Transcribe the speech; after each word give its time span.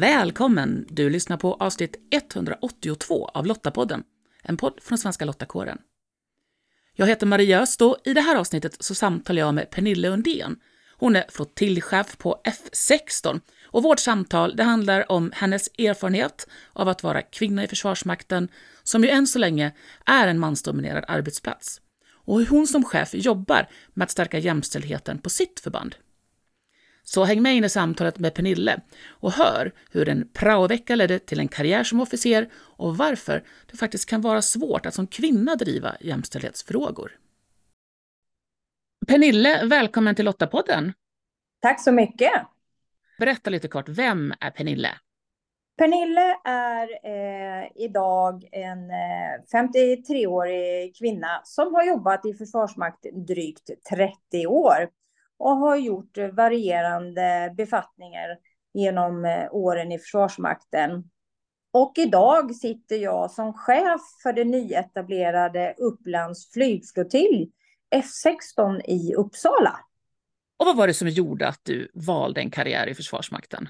Välkommen! 0.00 0.86
Du 0.90 1.10
lyssnar 1.10 1.36
på 1.36 1.54
avsnitt 1.54 1.96
182 2.10 3.30
av 3.34 3.46
Lottapodden, 3.46 4.02
en 4.42 4.56
podd 4.56 4.78
från 4.82 4.98
Svenska 4.98 5.24
Lottakåren. 5.24 5.78
Jag 6.96 7.06
heter 7.06 7.26
Maria 7.26 7.60
Öst 7.60 7.82
och 7.82 7.96
i 8.04 8.14
det 8.14 8.20
här 8.20 8.36
avsnittet 8.36 8.76
så 8.80 8.94
samtalar 8.94 9.40
jag 9.40 9.54
med 9.54 9.70
Pernille 9.70 10.08
Undén. 10.08 10.56
Hon 10.96 11.16
är 11.16 11.24
flottiljchef 11.28 12.18
på 12.18 12.40
F16 12.44 13.40
och 13.64 13.82
vårt 13.82 13.98
samtal 13.98 14.56
det 14.56 14.62
handlar 14.62 15.12
om 15.12 15.32
hennes 15.34 15.68
erfarenhet 15.78 16.48
av 16.72 16.88
att 16.88 17.02
vara 17.02 17.22
kvinna 17.22 17.64
i 17.64 17.68
Försvarsmakten, 17.68 18.48
som 18.82 19.04
ju 19.04 19.10
än 19.10 19.26
så 19.26 19.38
länge 19.38 19.72
är 20.06 20.28
en 20.28 20.38
mansdominerad 20.38 21.04
arbetsplats, 21.08 21.80
och 22.12 22.38
hur 22.38 22.46
hon 22.46 22.66
som 22.66 22.84
chef 22.84 23.10
jobbar 23.14 23.68
med 23.94 24.04
att 24.04 24.10
stärka 24.10 24.38
jämställdheten 24.38 25.18
på 25.18 25.30
sitt 25.30 25.60
förband. 25.60 25.94
Så 27.02 27.24
häng 27.24 27.42
med 27.42 27.56
in 27.56 27.64
i 27.64 27.68
samtalet 27.68 28.18
med 28.18 28.34
Pernille 28.34 28.80
och 29.08 29.32
hör 29.32 29.72
hur 29.90 30.08
en 30.08 30.28
praovecka 30.32 30.96
ledde 30.96 31.18
till 31.18 31.40
en 31.40 31.48
karriär 31.48 31.84
som 31.84 32.00
officer 32.00 32.48
och 32.54 32.96
varför 32.96 33.44
det 33.70 33.76
faktiskt 33.76 34.08
kan 34.08 34.20
vara 34.20 34.42
svårt 34.42 34.86
att 34.86 34.94
som 34.94 35.06
kvinna 35.06 35.56
driva 35.56 35.96
jämställdhetsfrågor. 36.00 37.12
Pernille, 39.06 39.66
välkommen 39.66 40.14
till 40.14 40.24
Lottapodden. 40.24 40.92
Tack 41.62 41.82
så 41.82 41.92
mycket. 41.92 42.32
Berätta 43.18 43.50
lite 43.50 43.68
kort, 43.68 43.88
vem 43.88 44.34
är 44.40 44.50
Pernille? 44.50 44.90
Pernille 45.78 46.36
är 46.44 46.88
eh, 47.04 47.68
idag 47.74 48.48
en 48.52 48.90
eh, 48.90 49.42
53-årig 49.52 50.96
kvinna 50.96 51.40
som 51.44 51.74
har 51.74 51.84
jobbat 51.84 52.26
i 52.26 52.34
Försvarsmakten 52.34 53.26
drygt 53.26 53.70
30 53.90 54.46
år 54.46 54.88
och 55.40 55.56
har 55.56 55.76
gjort 55.76 56.18
varierande 56.32 57.54
befattningar 57.56 58.38
genom 58.74 59.24
eh, 59.24 59.46
åren 59.50 59.92
i 59.92 59.98
Försvarsmakten. 59.98 61.10
Och 61.72 61.92
idag 61.96 62.54
sitter 62.54 62.96
jag 62.96 63.30
som 63.30 63.52
chef 63.52 64.00
för 64.22 64.32
det 64.32 64.44
nyetablerade 64.44 65.74
Upplands 65.78 66.50
flygflottilj 66.52 67.50
F16 67.94 68.80
i 68.84 69.14
Uppsala. 69.14 69.80
Och 70.56 70.66
vad 70.66 70.76
var 70.76 70.86
det 70.86 70.94
som 70.94 71.08
gjorde 71.08 71.48
att 71.48 71.60
du 71.62 71.90
valde 71.94 72.40
en 72.40 72.50
karriär 72.50 72.86
i 72.86 72.94
Försvarsmakten? 72.94 73.68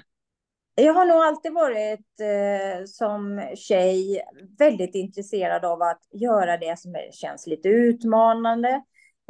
Jag 0.75 0.93
har 0.93 1.05
nog 1.05 1.17
alltid 1.17 1.53
varit 1.53 2.19
eh, 2.19 2.85
som 2.85 3.49
tjej 3.55 4.21
väldigt 4.59 4.95
intresserad 4.95 5.65
av 5.65 5.81
att 5.81 6.01
göra 6.11 6.57
det 6.57 6.79
som 6.79 6.95
känns 7.11 7.47
lite 7.47 7.69
utmanande. 7.69 8.81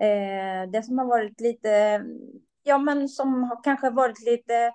Eh, 0.02 0.69
det 0.71 0.83
som 0.83 0.97
har 0.97 1.05
varit 1.05 1.41
lite, 1.41 2.03
ja 2.63 2.77
men 2.77 3.09
som 3.09 3.44
har 3.44 3.63
kanske 3.63 3.89
varit 3.89 4.25
lite 4.25 4.73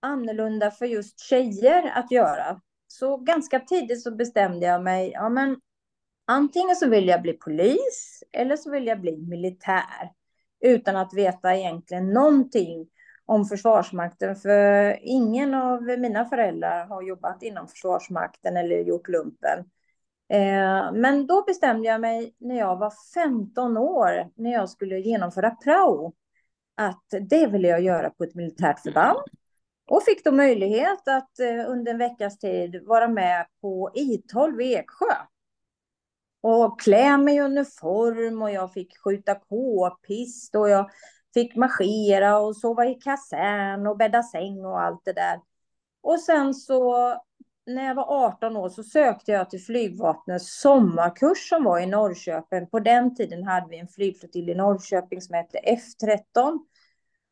annorlunda 0.00 0.70
för 0.70 0.86
just 0.86 1.20
tjejer 1.20 1.92
att 1.94 2.10
göra. 2.10 2.60
Så 2.86 3.16
ganska 3.16 3.60
tidigt 3.60 4.02
så 4.02 4.10
bestämde 4.10 4.66
jag 4.66 4.82
mig, 4.82 5.10
ja 5.10 5.28
men 5.28 5.56
antingen 6.26 6.76
så 6.76 6.88
vill 6.88 7.08
jag 7.08 7.22
bli 7.22 7.32
polis 7.32 8.22
eller 8.32 8.56
så 8.56 8.70
vill 8.70 8.86
jag 8.86 9.00
bli 9.00 9.16
militär. 9.16 10.12
Utan 10.60 10.96
att 10.96 11.14
veta 11.14 11.56
egentligen 11.56 12.12
någonting 12.12 12.88
om 13.26 13.44
Försvarsmakten, 13.44 14.36
för 14.36 14.98
ingen 15.02 15.54
av 15.54 15.82
mina 15.82 16.24
föräldrar 16.24 16.86
har 16.86 17.02
jobbat 17.02 17.42
inom 17.42 17.68
Försvarsmakten 17.68 18.56
eller 18.56 18.78
gjort 18.78 19.08
lumpen. 19.08 19.64
Eh, 20.28 20.92
men 20.92 21.26
då 21.26 21.42
bestämde 21.42 21.88
jag 21.88 22.00
mig 22.00 22.34
när 22.38 22.58
jag 22.58 22.76
var 22.76 22.92
15 23.14 23.76
år, 23.76 24.30
när 24.34 24.52
jag 24.52 24.70
skulle 24.70 24.98
genomföra 24.98 25.50
prao, 25.50 26.14
att 26.74 27.04
det 27.30 27.46
ville 27.46 27.68
jag 27.68 27.82
göra 27.82 28.10
på 28.10 28.24
ett 28.24 28.34
militärt 28.34 28.80
förband. 28.80 29.18
Och 29.90 30.02
fick 30.02 30.24
då 30.24 30.32
möjlighet 30.32 31.08
att 31.08 31.38
eh, 31.38 31.70
under 31.70 31.92
en 31.92 31.98
veckas 31.98 32.38
tid 32.38 32.82
vara 32.86 33.08
med 33.08 33.46
på 33.60 33.90
I12 33.94 34.62
i 34.62 34.74
Eksjö. 34.74 35.14
Och 36.40 36.80
klä 36.80 37.18
mig 37.18 37.36
i 37.36 37.40
uniform 37.40 38.42
och 38.42 38.50
jag 38.50 38.72
fick 38.72 38.98
skjuta 38.98 39.34
k-pist 39.34 40.54
och 40.54 40.68
jag 40.68 40.90
fick 41.34 41.56
marschera 41.56 42.38
och 42.38 42.56
sova 42.56 42.86
i 42.86 42.94
kasern 42.94 43.86
och 43.86 43.96
bädda 43.96 44.22
säng 44.22 44.64
och 44.64 44.80
allt 44.80 45.04
det 45.04 45.12
där. 45.12 45.40
Och 46.00 46.20
sen 46.20 46.54
så 46.54 47.12
när 47.66 47.86
jag 47.86 47.94
var 47.94 48.26
18 48.26 48.56
år 48.56 48.68
så 48.68 48.82
sökte 48.82 49.32
jag 49.32 49.50
till 49.50 49.64
flygvapnets 49.64 50.60
sommarkurs 50.60 51.48
som 51.48 51.64
var 51.64 51.78
i 51.78 51.86
Norrköping. 51.86 52.66
På 52.66 52.80
den 52.80 53.14
tiden 53.14 53.44
hade 53.44 53.68
vi 53.68 53.78
en 53.78 53.88
flygflottilj 53.88 54.50
i 54.50 54.54
Norrköping 54.54 55.20
som 55.20 55.34
hette 55.34 55.58
F13. 55.58 56.58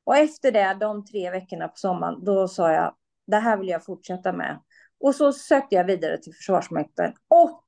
Och 0.05 0.17
efter 0.17 0.53
det, 0.53 0.77
de 0.81 1.05
tre 1.05 1.31
veckorna 1.31 1.69
på 1.69 1.77
sommaren, 1.77 2.25
då 2.25 2.49
sa 2.49 2.73
jag, 2.73 2.95
det 3.27 3.37
här 3.37 3.57
vill 3.57 3.69
jag 3.69 3.85
fortsätta 3.85 4.33
med. 4.33 4.61
Och 5.01 5.15
så 5.15 5.33
sökte 5.33 5.75
jag 5.75 5.85
vidare 5.85 6.19
till 6.19 6.35
Försvarsmakten 6.35 7.13
och 7.29 7.65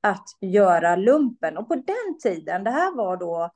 att 0.00 0.28
göra 0.40 0.96
lumpen. 0.96 1.56
Och 1.56 1.68
på 1.68 1.74
den 1.74 2.18
tiden, 2.22 2.64
det 2.64 2.70
här 2.70 2.96
var 2.96 3.16
då 3.16 3.50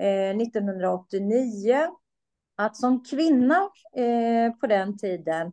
eh, 0.00 0.36
1989 0.36 1.88
att 2.56 2.76
som 2.76 3.04
kvinna 3.04 3.70
eh, 3.96 4.52
på 4.60 4.66
den 4.66 4.98
tiden 4.98 5.46
eh, 5.46 5.52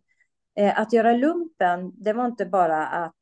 att 0.76 0.94
göra 0.94 1.14
lumpen, 1.14 1.92
det 2.04 2.14
var 2.14 2.26
inte 2.26 2.46
bara 2.46 2.88
att 2.88 3.22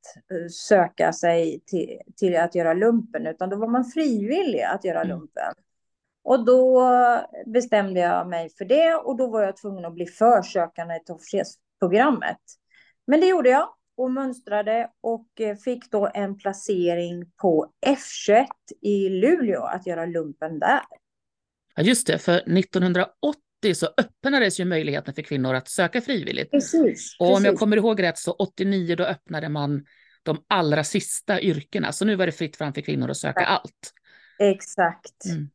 söka 0.51 1.13
sig 1.13 1.59
till, 1.65 1.99
till 2.15 2.37
att 2.37 2.55
göra 2.55 2.73
lumpen, 2.73 3.27
utan 3.27 3.49
då 3.49 3.57
var 3.57 3.67
man 3.67 3.85
frivillig 3.85 4.61
att 4.61 4.83
göra 4.85 5.01
mm. 5.01 5.09
lumpen. 5.09 5.53
Och 6.23 6.45
då 6.45 6.89
bestämde 7.45 7.99
jag 7.99 8.27
mig 8.27 8.49
för 8.49 8.65
det 8.65 8.95
och 8.95 9.17
då 9.17 9.27
var 9.27 9.43
jag 9.43 9.57
tvungen 9.57 9.85
att 9.85 9.93
bli 9.93 10.05
försökande 10.05 10.99
till 10.99 11.15
officersprogrammet. 11.15 12.41
Men 13.07 13.19
det 13.19 13.27
gjorde 13.27 13.49
jag 13.49 13.69
och 13.97 14.11
mönstrade 14.11 14.89
och 15.01 15.27
fick 15.63 15.91
då 15.91 16.09
en 16.13 16.37
placering 16.37 17.31
på 17.41 17.71
F21 17.85 18.45
i 18.81 19.09
Luleå 19.09 19.63
att 19.63 19.87
göra 19.87 20.05
lumpen 20.05 20.59
där. 20.59 20.81
Ja, 21.75 21.83
just 21.83 22.07
det, 22.07 22.17
för 22.17 22.35
1980 22.35 23.41
så 23.75 23.87
öppnades 23.97 24.59
ju 24.59 24.65
möjligheten 24.65 25.13
för 25.13 25.21
kvinnor 25.21 25.53
att 25.53 25.67
söka 25.67 26.01
frivilligt. 26.01 26.51
Precis, 26.51 27.15
och 27.19 27.35
om 27.35 27.45
jag 27.45 27.57
kommer 27.57 27.77
ihåg 27.77 28.03
rätt 28.03 28.17
så 28.17 28.31
89 28.31 28.95
då 28.95 29.03
öppnade 29.03 29.49
man 29.49 29.85
de 30.23 30.43
allra 30.47 30.83
sista 30.83 31.41
yrkena, 31.41 31.91
så 31.91 32.05
nu 32.05 32.15
var 32.15 32.25
det 32.25 32.31
fritt 32.31 32.55
fram 32.55 32.73
för 32.73 32.81
kvinnor 32.81 33.09
att 33.09 33.17
söka 33.17 33.39
Exakt. 33.39 33.51
allt. 33.51 33.93
Exakt. 34.39 35.25
Mm. 35.25 35.49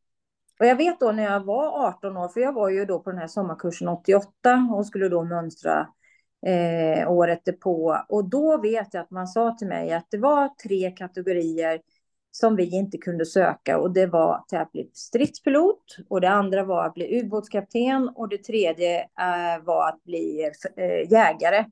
Och 0.59 0.65
jag 0.65 0.75
vet 0.75 0.99
då 0.99 1.11
när 1.11 1.23
jag 1.23 1.45
var 1.45 1.87
18 1.87 2.17
år, 2.17 2.27
för 2.27 2.39
jag 2.39 2.53
var 2.53 2.69
ju 2.69 2.85
då 2.85 2.99
på 2.99 3.09
den 3.09 3.19
här 3.19 3.27
sommarkursen 3.27 3.87
88 3.87 4.29
och 4.75 4.85
skulle 4.85 5.09
då 5.09 5.23
mönstra 5.23 5.87
eh, 6.45 7.11
året 7.11 7.41
därpå. 7.45 8.05
Och 8.09 8.29
då 8.29 8.61
vet 8.61 8.93
jag 8.93 9.01
att 9.01 9.11
man 9.11 9.27
sa 9.27 9.55
till 9.59 9.67
mig 9.67 9.93
att 9.93 10.07
det 10.11 10.17
var 10.17 10.49
tre 10.63 10.91
kategorier 10.91 11.79
som 12.31 12.55
vi 12.55 12.75
inte 12.75 12.97
kunde 12.97 13.25
söka 13.25 13.79
och 13.79 13.91
det 13.91 14.05
var 14.05 14.43
till 14.47 14.57
att 14.57 14.71
bli 14.71 14.89
stridspilot 14.93 15.97
och 16.07 16.21
det 16.21 16.29
andra 16.29 16.63
var 16.63 16.85
att 16.85 16.93
bli 16.93 17.19
ubåtskapten 17.19 18.09
och 18.15 18.29
det 18.29 18.37
tredje 18.37 18.99
eh, 18.99 19.63
var 19.63 19.89
att 19.89 20.03
bli 20.03 20.51
eh, 20.77 21.11
jägare. 21.11 21.65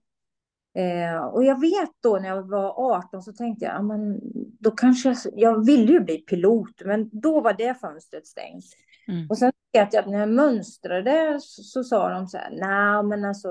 Eh, 0.77 1.25
och 1.25 1.43
jag 1.43 1.61
vet 1.61 1.89
då 2.03 2.17
när 2.17 2.29
jag 2.29 2.49
var 2.49 2.95
18 2.95 3.21
så 3.21 3.33
tänkte 3.33 3.65
jag, 3.65 3.85
men 3.85 4.19
då 4.59 4.71
kanske 4.71 5.09
jag, 5.09 5.17
jag 5.35 5.65
ville 5.65 5.91
ju 5.91 5.99
bli 5.99 6.17
pilot, 6.17 6.81
men 6.85 7.09
då 7.11 7.41
var 7.41 7.53
det 7.53 7.79
fönstret 7.79 8.27
stängt. 8.27 8.65
Mm. 9.07 9.27
Och 9.29 9.37
sen 9.37 9.51
vet 9.73 9.93
jag 9.93 10.01
att 10.01 10.09
när 10.09 10.19
jag 10.19 10.29
mönstrade 10.29 11.37
så, 11.41 11.63
så 11.63 11.83
sa 11.83 12.09
de 12.09 12.27
så 12.27 12.37
här, 12.37 12.49
nej 12.51 13.03
men 13.03 13.25
alltså 13.25 13.49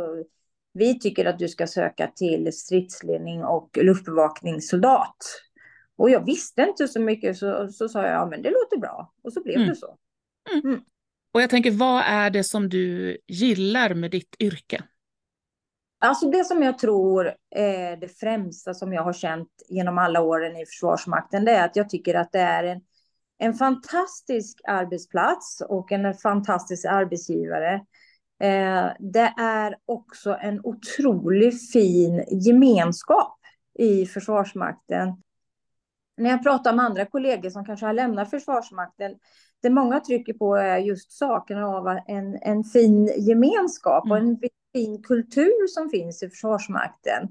vi 0.73 0.99
tycker 0.99 1.25
att 1.25 1.39
du 1.39 1.49
ska 1.49 1.67
söka 1.67 2.07
till 2.07 2.53
stridsledning 2.53 3.45
och 3.45 3.79
luftbevakningssoldat. 3.83 5.17
Och 5.97 6.11
jag 6.11 6.25
visste 6.25 6.63
inte 6.63 6.89
så 6.89 7.01
mycket 7.01 7.37
så, 7.37 7.69
så 7.69 7.89
sa 7.89 8.03
jag, 8.03 8.15
ja 8.15 8.27
men 8.27 8.43
det 8.43 8.51
låter 8.51 8.77
bra. 8.77 9.13
Och 9.23 9.33
så 9.33 9.43
blev 9.43 9.57
mm. 9.57 9.69
det 9.69 9.77
så. 9.77 9.97
Mm. 10.53 10.65
mm. 10.65 10.81
Och 11.33 11.43
jag 11.43 11.51
tänker, 11.51 11.71
vad 11.71 12.03
är 12.07 12.31
det 12.31 12.45
som 12.45 12.69
du 12.69 13.19
gillar 13.27 13.95
med 13.95 14.11
ditt 14.11 14.37
yrke? 14.41 14.85
Alltså 15.99 16.31
det 16.31 16.45
som 16.45 16.63
jag 16.63 16.79
tror 16.79 17.35
är 17.51 17.97
det 17.97 18.09
främsta 18.09 18.75
som 18.75 18.93
jag 18.93 19.03
har 19.03 19.13
känt 19.13 19.49
genom 19.69 19.99
alla 19.99 20.21
åren 20.21 20.57
i 20.57 20.67
Försvarsmakten, 20.67 21.45
det 21.45 21.53
är 21.53 21.65
att 21.65 21.77
jag 21.77 21.89
tycker 21.89 22.15
att 22.15 22.33
det 22.33 22.41
är 22.41 22.65
en, 22.65 22.81
en 23.39 23.55
fantastisk 23.55 24.61
arbetsplats 24.69 25.63
och 25.69 25.93
en 25.93 26.15
fantastisk 26.15 26.85
arbetsgivare. 26.85 27.75
Eh, 28.43 28.87
det 28.99 29.35
är 29.39 29.77
också 29.87 30.37
en 30.41 30.61
otroligt 30.65 31.73
fin 31.73 32.25
gemenskap 32.31 33.39
i 33.79 34.07
Försvarsmakten 34.07 35.23
när 36.17 36.31
jag 36.31 36.43
pratar 36.43 36.73
med 36.73 36.85
andra 36.85 37.07
kollegor 37.07 37.51
som 37.51 37.65
kanske 37.65 37.87
har 37.87 37.93
lämnat 37.93 38.31
Försvarsmakten, 38.31 39.15
det 39.63 39.71
många 39.71 40.01
trycker 40.01 40.33
på 40.33 40.57
är 40.57 40.79
just 40.79 41.13
saken 41.13 41.59
av 41.59 41.89
en, 42.07 42.39
en 42.43 42.65
fin 42.65 43.13
gemenskap 43.19 44.11
och 44.11 44.19
en 44.19 44.39
fin 44.73 45.03
kultur 45.03 45.67
som 45.67 45.91
finns 45.91 46.23
i 46.23 46.29
Försvarsmakten. 46.29 47.29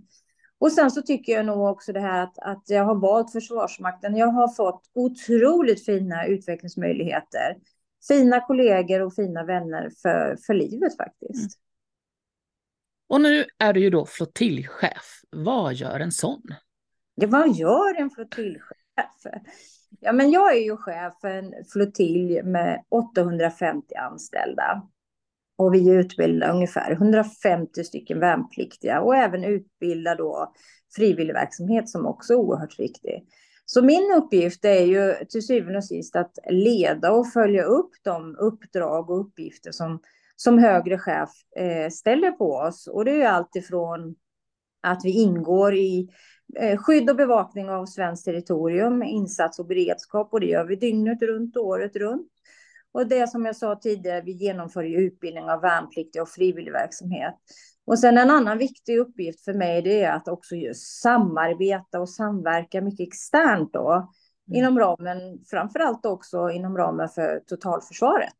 Och 0.58 0.72
sen 0.72 0.92
så 0.92 1.02
tycker 1.02 1.34
jag 1.34 1.46
nog 1.46 1.70
också 1.70 1.94
det 1.94 2.00
här 2.00 2.24
att, 2.24 2.40
att 2.40 2.64
jag 2.68 2.84
har 2.84 2.96
valt 2.96 3.32
Försvarsmakten. 3.32 4.16
Jag 4.16 4.28
har 4.28 4.48
fått 4.48 4.82
otroligt 4.94 5.86
fina 5.86 6.26
utvecklingsmöjligheter. 6.26 7.58
Fina 8.08 8.42
kollegor 8.42 9.02
och 9.02 9.16
fina 9.16 9.44
vänner 9.44 9.92
för, 10.02 10.38
för 10.46 10.54
livet 10.54 10.98
faktiskt. 10.98 11.60
Och 13.10 13.22
nu 13.22 13.46
är 13.58 13.74
du 13.74 13.80
ju 13.80 13.90
då 13.90 14.06
flottiljchef. 14.06 15.22
Vad 15.31 15.74
gör 15.74 16.00
en 16.00 16.12
sån? 16.12 16.42
Ja, 17.16 17.28
vad 17.28 17.56
gör 17.56 18.00
en 18.00 18.10
flottiljchef? 18.10 18.78
Ja, 20.00 20.12
men 20.12 20.32
jag 20.32 20.56
är 20.56 20.62
ju 20.62 20.78
chef 20.78 21.14
för 21.22 21.30
en 21.30 21.54
flottilj 21.74 22.44
med 22.44 22.84
850 22.90 23.96
anställda. 23.96 24.82
Och 25.58 25.74
vi 25.74 25.90
utbildar 25.90 26.54
ungefär 26.54 26.92
150 26.92 27.84
stycken 27.84 28.20
värnpliktiga 28.20 29.02
och 29.02 29.16
även 29.16 29.44
utbildar 29.44 30.16
då 30.16 30.54
frivilligverksamhet 30.96 31.90
som 31.90 32.06
också 32.06 32.34
är 32.34 32.38
oerhört 32.38 32.80
viktig. 32.80 33.28
Så 33.66 33.82
min 33.82 34.14
uppgift 34.18 34.66
är 34.66 34.86
ju 34.86 35.26
till 35.26 35.48
syvende 35.48 35.78
och 35.78 35.86
sist 35.86 36.16
att 36.16 36.38
leda 36.50 37.12
och 37.12 37.32
följa 37.32 37.64
upp 37.64 37.92
de 38.04 38.36
uppdrag 38.40 39.10
och 39.10 39.20
uppgifter 39.20 39.72
som, 39.72 40.00
som 40.36 40.60
högre 40.60 41.00
chef 41.00 41.30
eh, 41.58 41.90
ställer 41.90 42.32
på 42.32 42.56
oss. 42.56 42.88
Och 42.88 43.06
det 43.06 43.12
är 43.12 43.16
ju 43.16 43.24
alltifrån 43.24 44.16
att 44.84 45.02
vi 45.04 45.12
ingår 45.12 45.76
i 45.76 46.10
skydd 46.77 47.09
och 47.09 47.15
bevakning 47.15 47.69
av 47.69 47.86
svenskt 47.86 48.25
territorium, 48.25 49.03
insats 49.03 49.59
och 49.59 49.65
beredskap 49.65 50.33
och 50.33 50.39
det 50.39 50.45
gör 50.45 50.65
vi 50.65 50.75
dygnet 50.75 51.21
runt, 51.21 51.57
året 51.57 51.95
runt. 51.95 52.31
Och 52.92 53.07
det 53.07 53.30
som 53.30 53.45
jag 53.45 53.56
sa 53.56 53.75
tidigare, 53.75 54.21
vi 54.21 54.31
genomför 54.31 54.83
ju 54.83 54.97
utbildning 54.97 55.44
av 55.44 55.62
värnpliktiga 55.62 56.21
och 56.21 56.30
frivilligverksamhet. 56.30 57.36
Och 57.86 58.00
sen 58.00 58.18
en 58.18 58.30
annan 58.30 58.57
viktig 58.57 58.97
uppgift 58.97 59.44
för 59.44 59.53
mig 59.53 59.81
det 59.81 60.03
är 60.03 60.12
att 60.12 60.27
också 60.27 60.56
just 60.56 61.01
samarbeta 61.01 62.00
och 62.00 62.09
samverka 62.09 62.81
mycket 62.81 63.07
externt 63.07 63.74
då. 63.74 63.92
Mm. 64.47 64.59
Inom 64.59 64.80
ramen, 64.80 65.39
framförallt 65.50 66.06
också 66.06 66.50
inom 66.50 66.77
ramen 66.77 67.09
för 67.09 67.39
totalförsvaret. 67.39 68.38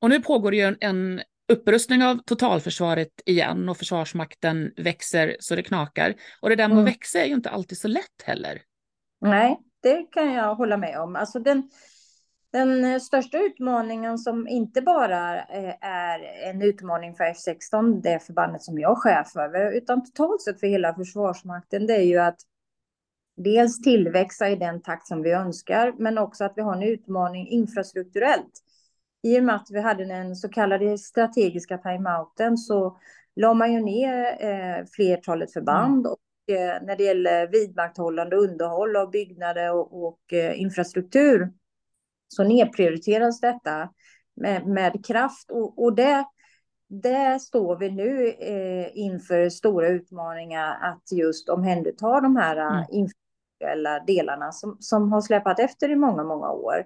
Och 0.00 0.08
nu 0.08 0.20
pågår 0.20 0.54
ju 0.54 0.60
en, 0.60 0.76
en 0.80 1.20
upprustning 1.48 2.04
av 2.04 2.18
totalförsvaret 2.18 3.22
igen 3.26 3.68
och 3.68 3.76
Försvarsmakten 3.76 4.72
växer 4.76 5.36
så 5.40 5.56
det 5.56 5.62
knakar. 5.62 6.14
Och 6.40 6.48
det 6.48 6.56
där 6.56 6.68
med 6.68 6.72
mm. 6.72 6.84
att 6.84 6.90
växa 6.90 7.20
är 7.20 7.26
ju 7.26 7.34
inte 7.34 7.50
alltid 7.50 7.78
så 7.78 7.88
lätt 7.88 8.22
heller. 8.24 8.62
Nej, 9.20 9.58
det 9.82 10.06
kan 10.12 10.32
jag 10.32 10.54
hålla 10.54 10.76
med 10.76 11.00
om. 11.00 11.16
Alltså 11.16 11.38
den, 11.38 11.70
den 12.52 12.84
eh, 12.84 12.98
största 12.98 13.38
utmaningen 13.38 14.18
som 14.18 14.48
inte 14.48 14.82
bara 14.82 15.38
eh, 15.38 15.74
är 15.80 16.20
en 16.50 16.62
utmaning 16.62 17.14
för 17.14 17.24
F16, 17.24 18.00
det 18.02 18.26
förbandet 18.26 18.62
som 18.62 18.78
jag 18.78 18.90
är 18.90 18.94
chef 18.94 19.36
över, 19.36 19.72
utan 19.72 20.04
totalt 20.04 20.42
sett 20.42 20.60
för 20.60 20.66
hela 20.66 20.94
Försvarsmakten, 20.94 21.86
det 21.86 21.96
är 21.96 22.02
ju 22.02 22.18
att 22.18 22.38
dels 23.36 23.82
tillväxa 23.82 24.48
i 24.48 24.56
den 24.56 24.82
takt 24.82 25.06
som 25.06 25.22
vi 25.22 25.30
önskar, 25.30 25.94
men 25.98 26.18
också 26.18 26.44
att 26.44 26.52
vi 26.56 26.62
har 26.62 26.76
en 26.76 26.82
utmaning 26.82 27.48
infrastrukturellt. 27.48 28.62
I 29.22 29.38
och 29.40 29.44
med 29.44 29.54
att 29.54 29.70
vi 29.70 29.80
hade 29.80 30.04
den 30.04 30.36
så 30.36 30.48
kallade 30.48 30.98
strategiska 30.98 31.78
timeouten 31.78 32.56
så 32.56 32.98
la 33.36 33.54
man 33.54 33.72
ju 33.72 33.80
ner 33.80 34.36
eh, 34.40 34.84
flertalet 34.92 35.52
förband 35.52 36.06
mm. 36.06 36.12
och 36.12 36.54
eh, 36.54 36.82
när 36.82 36.96
det 36.96 37.04
gäller 37.04 37.46
vidmakthållande 37.46 38.36
underhåll 38.36 38.96
av 38.96 39.10
byggnader 39.10 39.74
och, 39.74 40.06
och 40.06 40.32
eh, 40.32 40.60
infrastruktur 40.60 41.52
så 42.28 42.44
nedprioriteras 42.44 43.40
detta 43.40 43.88
med, 44.36 44.66
med 44.66 45.06
kraft 45.06 45.50
och, 45.50 45.82
och 45.84 45.94
det, 45.94 46.24
det 46.88 47.40
står 47.40 47.76
vi 47.76 47.90
nu 47.90 48.28
eh, 48.28 48.98
inför 48.98 49.48
stora 49.48 49.88
utmaningar 49.88 50.78
att 50.82 51.12
just 51.12 51.48
omhänderta 51.48 52.20
de 52.20 52.36
här 52.36 52.56
mm. 52.56 52.84
infrastrukturella 52.90 54.04
delarna 54.06 54.52
som, 54.52 54.76
som 54.80 55.12
har 55.12 55.20
släpat 55.20 55.60
efter 55.60 55.88
i 55.90 55.96
många, 55.96 56.24
många 56.24 56.50
år. 56.50 56.84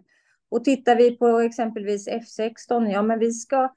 Och 0.52 0.64
tittar 0.64 0.96
vi 0.96 1.16
på 1.16 1.40
exempelvis 1.40 2.08
F16, 2.08 2.90
ja 2.90 3.02
men 3.02 3.18
vi 3.18 3.32
ska, 3.32 3.74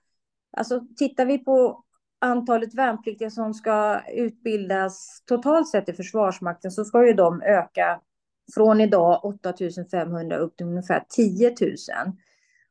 alltså 0.57 0.81
tittar 0.97 1.25
vi 1.25 1.37
på 1.37 1.83
antalet 2.19 2.73
värnpliktiga 2.73 3.29
som 3.29 3.53
ska 3.53 4.01
utbildas 4.13 5.23
totalt 5.25 5.69
sett 5.69 5.89
i 5.89 5.93
Försvarsmakten 5.93 6.71
så 6.71 6.85
ska 6.85 7.07
ju 7.07 7.13
de 7.13 7.41
öka 7.41 8.01
från 8.55 8.81
idag 8.81 9.25
8 9.25 9.53
500 9.91 10.37
upp 10.37 10.57
till 10.57 10.65
ungefär 10.65 11.03
10 11.09 11.49
000. 11.49 11.75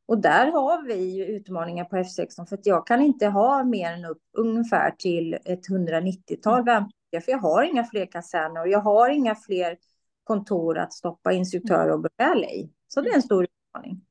Och 0.05 0.21
där 0.21 0.51
har 0.51 0.87
vi 0.87 1.25
utmaningar 1.25 1.85
på 1.85 1.95
F16 1.95 2.45
för 2.45 2.55
att 2.55 2.65
jag 2.65 2.87
kan 2.87 3.01
inte 3.01 3.27
ha 3.27 3.63
mer 3.63 3.91
än 3.91 4.05
upp 4.05 4.21
ungefär 4.37 4.91
till 4.91 5.33
ett 5.33 5.69
190-tal 5.69 6.53
mm. 6.53 6.65
värnpliktiga 6.65 7.21
för 7.21 7.31
jag 7.31 7.39
har 7.39 7.63
inga 7.63 7.83
fler 7.83 8.05
kaserner 8.05 8.61
och 8.61 8.67
jag 8.67 8.79
har 8.79 9.09
inga 9.09 9.35
fler 9.35 9.77
kontor 10.23 10.77
att 10.77 10.93
stoppa 10.93 11.31
instruktörer 11.33 11.91
och 11.91 12.01
befäl 12.01 12.43
i. 12.43 12.69
Så 12.87 13.01
det 13.01 13.09
är 13.09 13.15
en 13.15 13.21
stor 13.21 13.44
utmaning. 13.75 14.01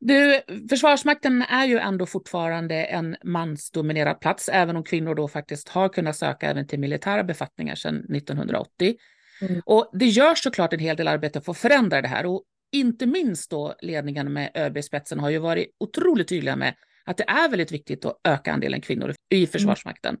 Du, 0.00 0.42
Försvarsmakten 0.70 1.42
är 1.42 1.66
ju 1.66 1.78
ändå 1.78 2.06
fortfarande 2.06 2.74
en 2.74 3.16
mansdominerad 3.24 4.20
plats, 4.20 4.48
även 4.48 4.76
om 4.76 4.84
kvinnor 4.84 5.14
då 5.14 5.28
faktiskt 5.28 5.68
har 5.68 5.88
kunnat 5.88 6.16
söka 6.16 6.50
även 6.50 6.66
till 6.66 6.78
militära 6.78 7.24
befattningar 7.24 7.74
sedan 7.74 7.96
1980. 7.96 8.96
Mm. 9.40 9.62
Och 9.66 9.90
det 9.92 10.06
görs 10.06 10.42
såklart 10.42 10.72
en 10.72 10.78
hel 10.78 10.96
del 10.96 11.08
arbete 11.08 11.40
för 11.40 11.52
att 11.52 11.58
förändra 11.58 12.02
det 12.02 12.08
här 12.08 12.26
och 12.26 12.42
inte 12.72 13.06
minst 13.06 13.50
då 13.50 13.74
ledningen 13.80 14.32
med 14.32 14.50
ÖB 14.54 14.84
spetsen 14.84 15.18
har 15.18 15.30
ju 15.30 15.38
varit 15.38 15.76
otroligt 15.80 16.28
tydliga 16.28 16.56
med 16.56 16.74
att 17.04 17.16
det 17.16 17.24
är 17.28 17.48
väldigt 17.48 17.72
viktigt 17.72 18.04
att 18.04 18.20
öka 18.24 18.52
andelen 18.52 18.80
kvinnor 18.80 19.14
i 19.30 19.36
mm. 19.36 19.46
Försvarsmakten. 19.46 20.14
Mm. 20.14 20.20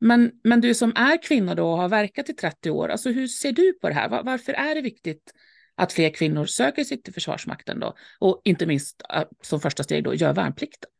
Men, 0.00 0.30
men 0.44 0.60
du 0.60 0.74
som 0.74 0.92
är 0.96 1.22
kvinna 1.22 1.54
då 1.54 1.70
och 1.70 1.78
har 1.78 1.88
verkat 1.88 2.28
i 2.28 2.32
30 2.32 2.70
år, 2.70 2.88
alltså 2.88 3.10
hur 3.10 3.26
ser 3.26 3.52
du 3.52 3.72
på 3.72 3.88
det 3.88 3.94
här? 3.94 4.08
Var, 4.08 4.22
varför 4.22 4.52
är 4.52 4.74
det 4.74 4.80
viktigt 4.80 5.32
att 5.82 5.92
fler 5.92 6.10
kvinnor 6.10 6.46
söker 6.46 6.84
sig 6.84 7.02
till 7.02 7.14
Försvarsmakten 7.14 7.80
då? 7.80 7.94
Och 8.20 8.40
inte 8.44 8.66
minst 8.66 9.02
äh, 9.14 9.22
som 9.42 9.60
första 9.60 9.82
steg 9.82 10.04
då 10.04 10.14
gör 10.14 10.32
värnplikten? 10.32 10.90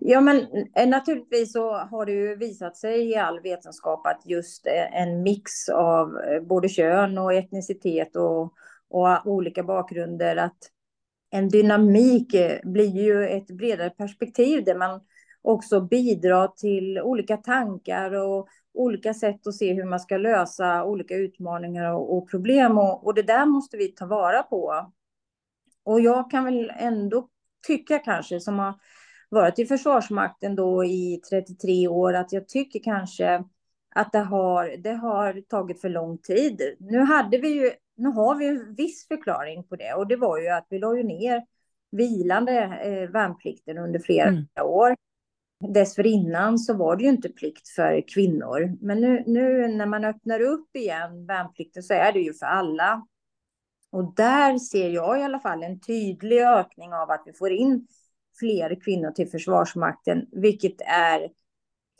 Ja, 0.00 0.20
men 0.20 0.46
eh, 0.76 0.88
naturligtvis 0.88 1.52
så 1.52 1.72
har 1.72 2.06
det 2.06 2.12
ju 2.12 2.36
visat 2.36 2.76
sig 2.76 3.10
i 3.10 3.16
all 3.16 3.40
vetenskap 3.40 4.06
att 4.06 4.22
just 4.24 4.66
eh, 4.66 5.00
en 5.02 5.22
mix 5.22 5.68
av 5.68 6.18
eh, 6.18 6.42
både 6.42 6.68
kön 6.68 7.18
och 7.18 7.34
etnicitet 7.34 8.16
och, 8.16 8.42
och 8.90 9.08
ah, 9.08 9.22
olika 9.24 9.62
bakgrunder, 9.62 10.36
att 10.36 10.58
en 11.30 11.48
dynamik 11.48 12.34
blir 12.62 12.96
ju 12.96 13.28
ett 13.28 13.46
bredare 13.46 13.90
perspektiv 13.90 14.64
där 14.64 14.74
man 14.74 15.00
också 15.42 15.80
bidrar 15.80 16.48
till 16.48 17.00
olika 17.00 17.36
tankar 17.36 18.12
och 18.12 18.48
olika 18.78 19.14
sätt 19.14 19.46
att 19.46 19.54
se 19.54 19.72
hur 19.72 19.84
man 19.84 20.00
ska 20.00 20.16
lösa 20.16 20.84
olika 20.84 21.16
utmaningar 21.16 21.92
och, 21.92 22.16
och 22.16 22.30
problem. 22.30 22.78
Och, 22.78 23.06
och 23.06 23.14
det 23.14 23.22
där 23.22 23.46
måste 23.46 23.76
vi 23.76 23.88
ta 23.88 24.06
vara 24.06 24.42
på. 24.42 24.92
Och 25.84 26.00
jag 26.00 26.30
kan 26.30 26.44
väl 26.44 26.72
ändå 26.78 27.28
tycka 27.66 27.98
kanske 27.98 28.40
som 28.40 28.58
har 28.58 28.74
varit 29.28 29.58
i 29.58 29.66
Försvarsmakten 29.66 30.56
då 30.56 30.84
i 30.84 31.20
33 31.30 31.88
år, 31.88 32.14
att 32.14 32.32
jag 32.32 32.48
tycker 32.48 32.80
kanske 32.80 33.44
att 33.94 34.12
det 34.12 34.18
har, 34.18 34.76
det 34.82 34.92
har 34.92 35.40
tagit 35.40 35.80
för 35.80 35.88
lång 35.88 36.18
tid. 36.18 36.76
Nu, 36.78 36.98
hade 36.98 37.38
vi 37.38 37.48
ju, 37.48 37.70
nu 37.96 38.08
har 38.08 38.34
vi 38.34 38.46
en 38.46 38.74
viss 38.74 39.08
förklaring 39.08 39.64
på 39.64 39.76
det 39.76 39.94
och 39.94 40.06
det 40.06 40.16
var 40.16 40.38
ju 40.38 40.48
att 40.48 40.66
vi 40.70 40.78
la 40.78 40.96
ju 40.96 41.02
ner 41.02 41.46
vilande 41.90 42.52
eh, 42.62 43.10
värnplikten 43.10 43.78
under 43.78 43.98
flera 43.98 44.28
mm. 44.28 44.44
år. 44.62 44.96
Dessförinnan 45.60 46.58
så 46.58 46.74
var 46.74 46.96
det 46.96 47.04
ju 47.04 47.10
inte 47.10 47.28
plikt 47.28 47.68
för 47.68 48.08
kvinnor. 48.08 48.76
Men 48.80 49.00
nu, 49.00 49.22
nu 49.26 49.68
när 49.68 49.86
man 49.86 50.04
öppnar 50.04 50.40
upp 50.40 50.76
igen 50.76 51.26
värnplikten 51.26 51.82
så 51.82 51.94
är 51.94 52.12
det 52.12 52.20
ju 52.20 52.34
för 52.34 52.46
alla. 52.46 53.06
Och 53.90 54.14
där 54.14 54.58
ser 54.58 54.90
jag 54.90 55.20
i 55.20 55.22
alla 55.22 55.40
fall 55.40 55.62
en 55.62 55.80
tydlig 55.80 56.42
ökning 56.42 56.92
av 56.92 57.10
att 57.10 57.22
vi 57.26 57.32
får 57.32 57.52
in 57.52 57.86
fler 58.38 58.80
kvinnor 58.80 59.10
till 59.10 59.28
Försvarsmakten, 59.28 60.26
vilket 60.32 60.80
är 60.80 61.28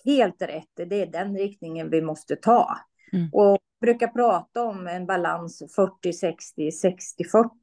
helt 0.05 0.43
rätt. 0.43 0.89
Det 0.89 1.03
är 1.03 1.07
den 1.07 1.37
riktningen 1.39 1.91
vi 1.91 2.03
måste 2.03 2.37
ta. 2.37 2.79
Mm. 3.13 3.29
Och 3.33 3.59
brukar 3.81 4.09
prata 4.09 4.63
om 4.63 4.87
en 4.87 5.07
balans 5.07 5.63
40-60, 5.63 6.71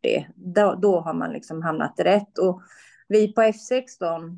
60-40. 0.05 0.25
Då, 0.35 0.75
då 0.75 0.99
har 0.99 1.13
man 1.13 1.31
liksom 1.31 1.61
hamnat 1.61 1.99
rätt. 1.99 2.37
Och 2.37 2.61
vi 3.07 3.33
på 3.33 3.41
F16, 3.41 4.25
eh, 4.25 4.35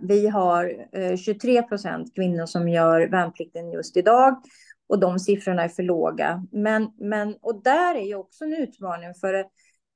vi 0.00 0.28
har 0.28 0.86
eh, 0.92 1.16
23 1.16 1.62
procent 1.62 2.14
kvinnor 2.14 2.46
som 2.46 2.68
gör 2.68 3.08
värnplikten 3.08 3.70
just 3.70 3.96
idag. 3.96 4.42
Och 4.86 5.00
de 5.00 5.18
siffrorna 5.18 5.62
är 5.62 5.68
för 5.68 5.82
låga. 5.82 6.46
Men, 6.52 6.90
men, 6.98 7.36
och 7.40 7.62
där 7.62 7.94
är 7.94 8.06
ju 8.06 8.14
också 8.14 8.44
en 8.44 8.54
utmaning. 8.54 9.14
För 9.14 9.44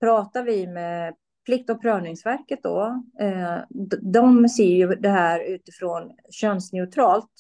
pratar 0.00 0.42
vi 0.42 0.66
med 0.66 1.14
Plikt 1.46 1.70
och 1.70 1.82
prövningsverket 1.82 2.62
då, 2.62 3.02
eh, 3.20 3.58
de 4.00 4.48
ser 4.48 4.76
ju 4.76 4.86
det 4.86 5.08
här 5.08 5.40
utifrån 5.40 6.10
könsneutralt. 6.30 7.30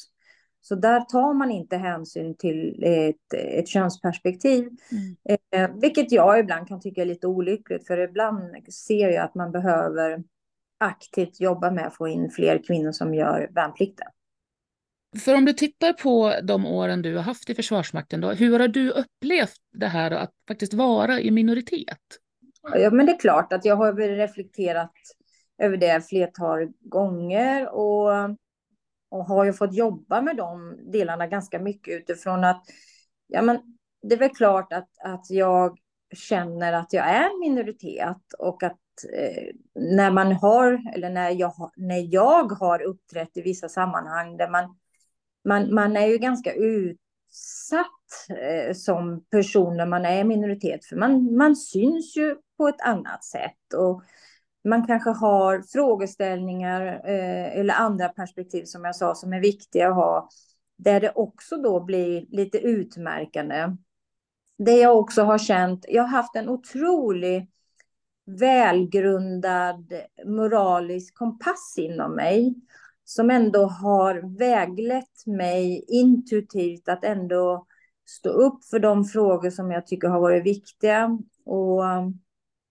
Så 0.60 0.74
där 0.74 1.00
tar 1.00 1.34
man 1.34 1.50
inte 1.50 1.76
hänsyn 1.76 2.36
till 2.36 2.82
ett, 2.84 3.34
ett 3.34 3.68
könsperspektiv. 3.68 4.68
Mm. 4.92 5.38
Eh, 5.52 5.80
vilket 5.80 6.12
jag 6.12 6.38
ibland 6.38 6.68
kan 6.68 6.80
tycka 6.80 7.02
är 7.02 7.06
lite 7.06 7.26
olyckligt, 7.26 7.86
för 7.86 7.98
ibland 7.98 8.72
ser 8.72 9.08
jag 9.08 9.24
att 9.24 9.34
man 9.34 9.52
behöver 9.52 10.22
aktivt 10.78 11.40
jobba 11.40 11.70
med 11.70 11.86
att 11.86 11.96
få 11.96 12.08
in 12.08 12.30
fler 12.30 12.62
kvinnor 12.66 12.92
som 12.92 13.14
gör 13.14 13.50
värnplikten. 13.54 14.06
För 15.24 15.34
om 15.34 15.44
du 15.44 15.52
tittar 15.52 15.92
på 15.92 16.34
de 16.42 16.66
åren 16.66 17.02
du 17.02 17.16
har 17.16 17.22
haft 17.22 17.50
i 17.50 17.54
Försvarsmakten, 17.54 18.20
då, 18.20 18.30
hur 18.30 18.58
har 18.58 18.68
du 18.68 18.90
upplevt 18.90 19.60
det 19.72 19.86
här 19.86 20.10
att 20.10 20.32
faktiskt 20.48 20.74
vara 20.74 21.20
i 21.20 21.30
minoritet? 21.30 21.98
Ja, 22.74 22.90
men 22.90 23.06
det 23.06 23.12
är 23.12 23.18
klart 23.18 23.52
att 23.52 23.64
jag 23.64 23.76
har 23.76 23.92
reflekterat 23.94 24.92
över 25.58 25.76
det 25.76 26.08
flertal 26.08 26.68
gånger 26.80 27.68
och 27.68 28.38
och 29.08 29.24
har 29.24 29.44
ju 29.44 29.52
fått 29.52 29.74
jobba 29.74 30.22
med 30.22 30.36
de 30.36 30.78
delarna 30.92 31.26
ganska 31.26 31.58
mycket 31.58 31.94
utifrån 31.94 32.44
att 32.44 32.64
ja, 33.26 33.42
men 33.42 33.58
det 34.02 34.14
är 34.14 34.18
väl 34.18 34.34
klart 34.34 34.72
att, 34.72 34.88
att 35.04 35.30
jag 35.30 35.78
känner 36.14 36.72
att 36.72 36.92
jag 36.92 37.08
är 37.08 37.40
minoritet 37.40 38.32
och 38.38 38.62
att 38.62 38.76
Eh, 39.04 39.54
när 39.74 40.10
man 40.10 40.32
har, 40.32 40.82
eller 40.94 41.10
när 41.10 41.30
jag, 41.30 41.72
när 41.76 42.14
jag 42.14 42.52
har 42.52 42.82
uppträtt 42.82 43.36
i 43.36 43.42
vissa 43.42 43.68
sammanhang 43.68 44.36
där 44.36 44.48
man, 44.48 44.76
man, 45.44 45.74
man 45.74 45.96
är 45.96 46.06
ju 46.06 46.18
ganska 46.18 46.52
utsatt 46.52 47.86
eh, 48.38 48.74
som 48.74 49.24
person 49.30 49.76
när 49.76 49.86
man 49.86 50.04
är 50.04 50.24
minoritet, 50.24 50.84
för 50.84 50.96
man, 50.96 51.36
man 51.36 51.56
syns 51.56 52.16
ju 52.16 52.36
på 52.56 52.68
ett 52.68 52.80
annat 52.80 53.24
sätt 53.24 53.74
och 53.76 54.02
man 54.64 54.86
kanske 54.86 55.10
har 55.10 55.62
frågeställningar 55.62 56.86
eh, 56.86 57.58
eller 57.58 57.74
andra 57.74 58.08
perspektiv 58.08 58.64
som 58.64 58.84
jag 58.84 58.96
sa 58.96 59.14
som 59.14 59.32
är 59.32 59.40
viktiga 59.40 59.88
att 59.88 59.94
ha, 59.94 60.28
där 60.76 61.00
det 61.00 61.12
också 61.14 61.56
då 61.56 61.80
blir 61.80 62.26
lite 62.28 62.58
utmärkande. 62.58 63.76
Det 64.58 64.76
jag 64.76 64.98
också 64.98 65.22
har 65.22 65.38
känt, 65.38 65.84
jag 65.88 66.02
har 66.02 66.08
haft 66.08 66.36
en 66.36 66.48
otrolig 66.48 67.50
välgrundad 68.28 69.92
moralisk 70.26 71.14
kompass 71.14 71.74
inom 71.78 72.14
mig 72.14 72.54
som 73.04 73.30
ändå 73.30 73.66
har 73.66 74.38
väglett 74.38 75.26
mig 75.26 75.84
intuitivt 75.88 76.88
att 76.88 77.04
ändå 77.04 77.66
stå 78.06 78.28
upp 78.28 78.64
för 78.64 78.78
de 78.78 79.04
frågor 79.04 79.50
som 79.50 79.70
jag 79.70 79.86
tycker 79.86 80.08
har 80.08 80.20
varit 80.20 80.44
viktiga 80.44 81.18
och, 81.44 81.82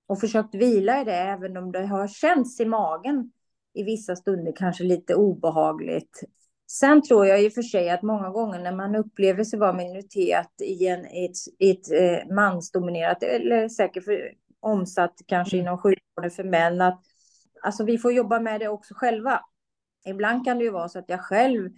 och 0.08 0.20
försökt 0.20 0.56
vila 0.56 1.02
i 1.02 1.04
det, 1.04 1.16
även 1.16 1.58
om 1.58 1.72
det 1.72 1.86
har 1.86 2.08
känts 2.08 2.60
i 2.60 2.66
magen 2.66 3.32
i 3.74 3.84
vissa 3.84 4.16
stunder 4.16 4.54
kanske 4.56 4.84
lite 4.84 5.16
obehagligt. 5.16 6.24
Sen 6.72 7.02
tror 7.02 7.26
jag 7.26 7.44
i 7.44 7.48
och 7.48 7.54
för 7.54 7.62
sig 7.62 7.90
att 7.90 8.02
många 8.02 8.30
gånger 8.30 8.60
när 8.60 8.76
man 8.76 8.96
upplever 8.96 9.44
sig 9.44 9.60
vara 9.60 9.74
minoritet 9.74 10.62
i, 10.62 10.88
en, 10.88 11.06
i 11.06 11.26
ett, 11.26 11.38
i 11.60 11.72
ett 11.72 11.92
eh, 11.92 12.36
mansdominerat, 12.36 13.24
eller 13.24 13.70
säkert 13.70 14.04
för, 14.04 14.32
omsatt 14.68 15.22
kanske 15.28 15.58
mm. 15.58 15.66
inom 15.66 15.78
sjukvården 15.78 16.32
för 16.32 16.44
män, 16.44 16.82
att 16.82 17.02
alltså, 17.62 17.84
vi 17.84 17.98
får 17.98 18.14
jobba 18.14 18.40
med 18.40 18.60
det 18.60 18.68
också 18.68 18.94
själva. 18.94 19.42
Ibland 20.06 20.46
kan 20.46 20.58
det 20.58 20.64
ju 20.64 20.72
vara 20.72 20.90
så 20.90 21.00
att 21.00 21.10
jag 21.10 21.22
själv 21.22 21.70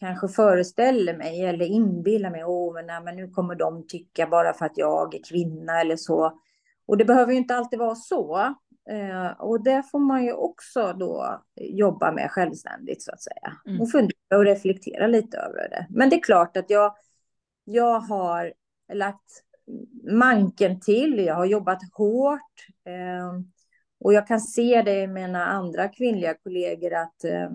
kanske 0.00 0.28
föreställer 0.28 1.16
mig 1.16 1.44
eller 1.44 1.66
inbillar 1.66 2.30
mig, 2.30 2.44
åh, 2.44 2.74
men, 2.74 2.86
nej, 2.86 3.00
men 3.02 3.16
nu 3.16 3.28
kommer 3.30 3.54
de 3.54 3.86
tycka 3.86 4.26
bara 4.26 4.52
för 4.52 4.66
att 4.66 4.78
jag 4.78 5.14
är 5.14 5.20
kvinna 5.28 5.80
eller 5.80 5.96
så. 5.96 6.40
Och 6.86 6.96
det 6.96 7.04
behöver 7.04 7.32
ju 7.32 7.38
inte 7.38 7.54
alltid 7.54 7.78
vara 7.78 7.94
så. 7.94 8.54
Eh, 8.90 9.40
och 9.40 9.64
det 9.64 9.82
får 9.90 9.98
man 9.98 10.24
ju 10.24 10.32
också 10.32 10.92
då 10.92 11.42
jobba 11.60 12.12
med 12.12 12.30
självständigt 12.30 13.02
så 13.02 13.12
att 13.12 13.22
säga. 13.22 13.52
Mm. 13.66 13.80
Och 13.80 13.90
fundera 13.90 14.36
och 14.36 14.44
reflektera 14.44 15.06
lite 15.06 15.38
över 15.38 15.68
det. 15.68 15.86
Men 15.90 16.10
det 16.10 16.16
är 16.16 16.22
klart 16.22 16.56
att 16.56 16.70
jag, 16.70 16.94
jag 17.64 18.00
har 18.00 18.52
lagt 18.92 19.42
manken 20.12 20.80
till, 20.80 21.18
jag 21.18 21.34
har 21.34 21.44
jobbat 21.44 21.78
hårt. 21.92 22.66
Eh, 22.84 23.40
och 24.00 24.12
jag 24.12 24.26
kan 24.26 24.40
se 24.40 24.82
det 24.82 25.02
i 25.02 25.06
mina 25.06 25.44
andra 25.44 25.88
kvinnliga 25.88 26.34
kollegor 26.34 26.94
att 26.94 27.24
eh, 27.24 27.50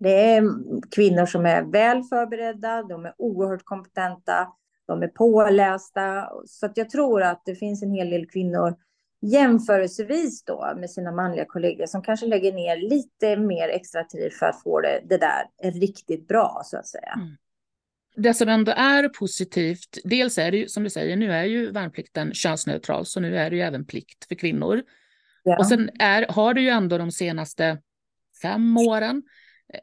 det 0.00 0.34
är 0.34 0.44
kvinnor 0.90 1.26
som 1.26 1.46
är 1.46 1.62
väl 1.62 2.02
förberedda, 2.02 2.82
de 2.82 3.04
är 3.04 3.14
oerhört 3.18 3.64
kompetenta, 3.64 4.48
de 4.86 5.02
är 5.02 5.08
pålästa. 5.08 6.30
Så 6.46 6.66
att 6.66 6.76
jag 6.76 6.90
tror 6.90 7.22
att 7.22 7.42
det 7.44 7.54
finns 7.54 7.82
en 7.82 7.90
hel 7.90 8.10
del 8.10 8.26
kvinnor 8.26 8.76
jämförelsevis 9.22 10.44
då 10.44 10.72
med 10.76 10.90
sina 10.90 11.12
manliga 11.12 11.44
kollegor 11.44 11.86
som 11.86 12.02
kanske 12.02 12.26
lägger 12.26 12.52
ner 12.52 12.76
lite 12.76 13.36
mer 13.36 13.68
extra 13.68 14.04
tid 14.04 14.32
för 14.32 14.46
att 14.46 14.62
få 14.62 14.80
det, 14.80 15.00
det 15.08 15.18
där 15.18 15.70
riktigt 15.70 16.28
bra 16.28 16.62
så 16.64 16.76
att 16.76 16.86
säga. 16.86 17.12
Mm. 17.16 17.36
Det 18.16 18.34
som 18.34 18.48
ändå 18.48 18.72
är 18.72 19.08
positivt, 19.08 19.98
dels 20.04 20.38
är 20.38 20.50
det 20.50 20.56
ju 20.56 20.68
som 20.68 20.84
du 20.84 20.90
säger, 20.90 21.16
nu 21.16 21.32
är 21.32 21.44
ju 21.44 21.70
värnplikten 21.70 22.34
könsneutral, 22.34 23.06
så 23.06 23.20
nu 23.20 23.38
är 23.38 23.50
det 23.50 23.56
ju 23.56 23.62
även 23.62 23.86
plikt 23.86 24.24
för 24.28 24.34
kvinnor. 24.34 24.82
Ja. 25.42 25.58
Och 25.58 25.66
sen 25.66 25.90
är, 25.98 26.26
har 26.28 26.54
det 26.54 26.60
ju 26.60 26.68
ändå 26.68 26.98
de 26.98 27.12
senaste 27.12 27.78
fem 28.42 28.76
åren 28.76 29.22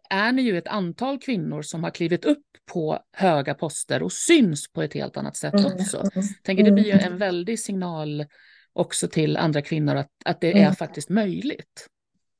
är 0.09 0.31
ni 0.31 0.41
ju 0.41 0.57
ett 0.57 0.67
antal 0.67 1.19
kvinnor 1.19 1.61
som 1.61 1.83
har 1.83 1.91
klivit 1.91 2.25
upp 2.25 2.45
på 2.73 2.99
höga 3.11 3.53
poster 3.53 4.03
och 4.03 4.11
syns 4.11 4.71
på 4.71 4.81
ett 4.81 4.93
helt 4.93 5.17
annat 5.17 5.35
sätt 5.35 5.53
mm. 5.53 5.65
också. 5.65 5.97
Mm. 5.97 6.27
Tänker 6.43 6.63
det 6.63 6.71
blir 6.71 6.85
ju 6.85 6.91
en 6.91 7.17
väldig 7.17 7.59
signal 7.59 8.25
också 8.73 9.07
till 9.07 9.37
andra 9.37 9.61
kvinnor 9.61 9.95
att, 9.95 10.11
att 10.25 10.41
det 10.41 10.51
mm. 10.51 10.63
är 10.63 10.71
faktiskt 10.71 11.09
möjligt. 11.09 11.87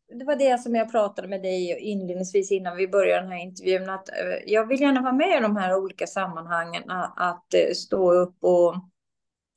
Det 0.09 0.25
var 0.25 0.35
det 0.35 0.61
som 0.61 0.75
jag 0.75 0.91
pratade 0.91 1.27
med 1.27 1.41
dig 1.41 1.79
inledningsvis 1.79 2.51
innan 2.51 2.77
vi 2.77 2.87
började 2.87 3.21
den 3.21 3.31
här 3.31 3.43
intervjun. 3.43 3.89
Att 3.89 4.09
eh, 4.09 4.15
jag 4.45 4.65
vill 4.65 4.81
gärna 4.81 5.01
vara 5.01 5.13
med 5.13 5.37
i 5.37 5.41
de 5.41 5.57
här 5.57 5.75
olika 5.75 6.07
sammanhangen. 6.07 6.83
Att 7.15 7.53
eh, 7.53 7.73
stå 7.73 8.13
upp 8.13 8.43
och, 8.43 8.75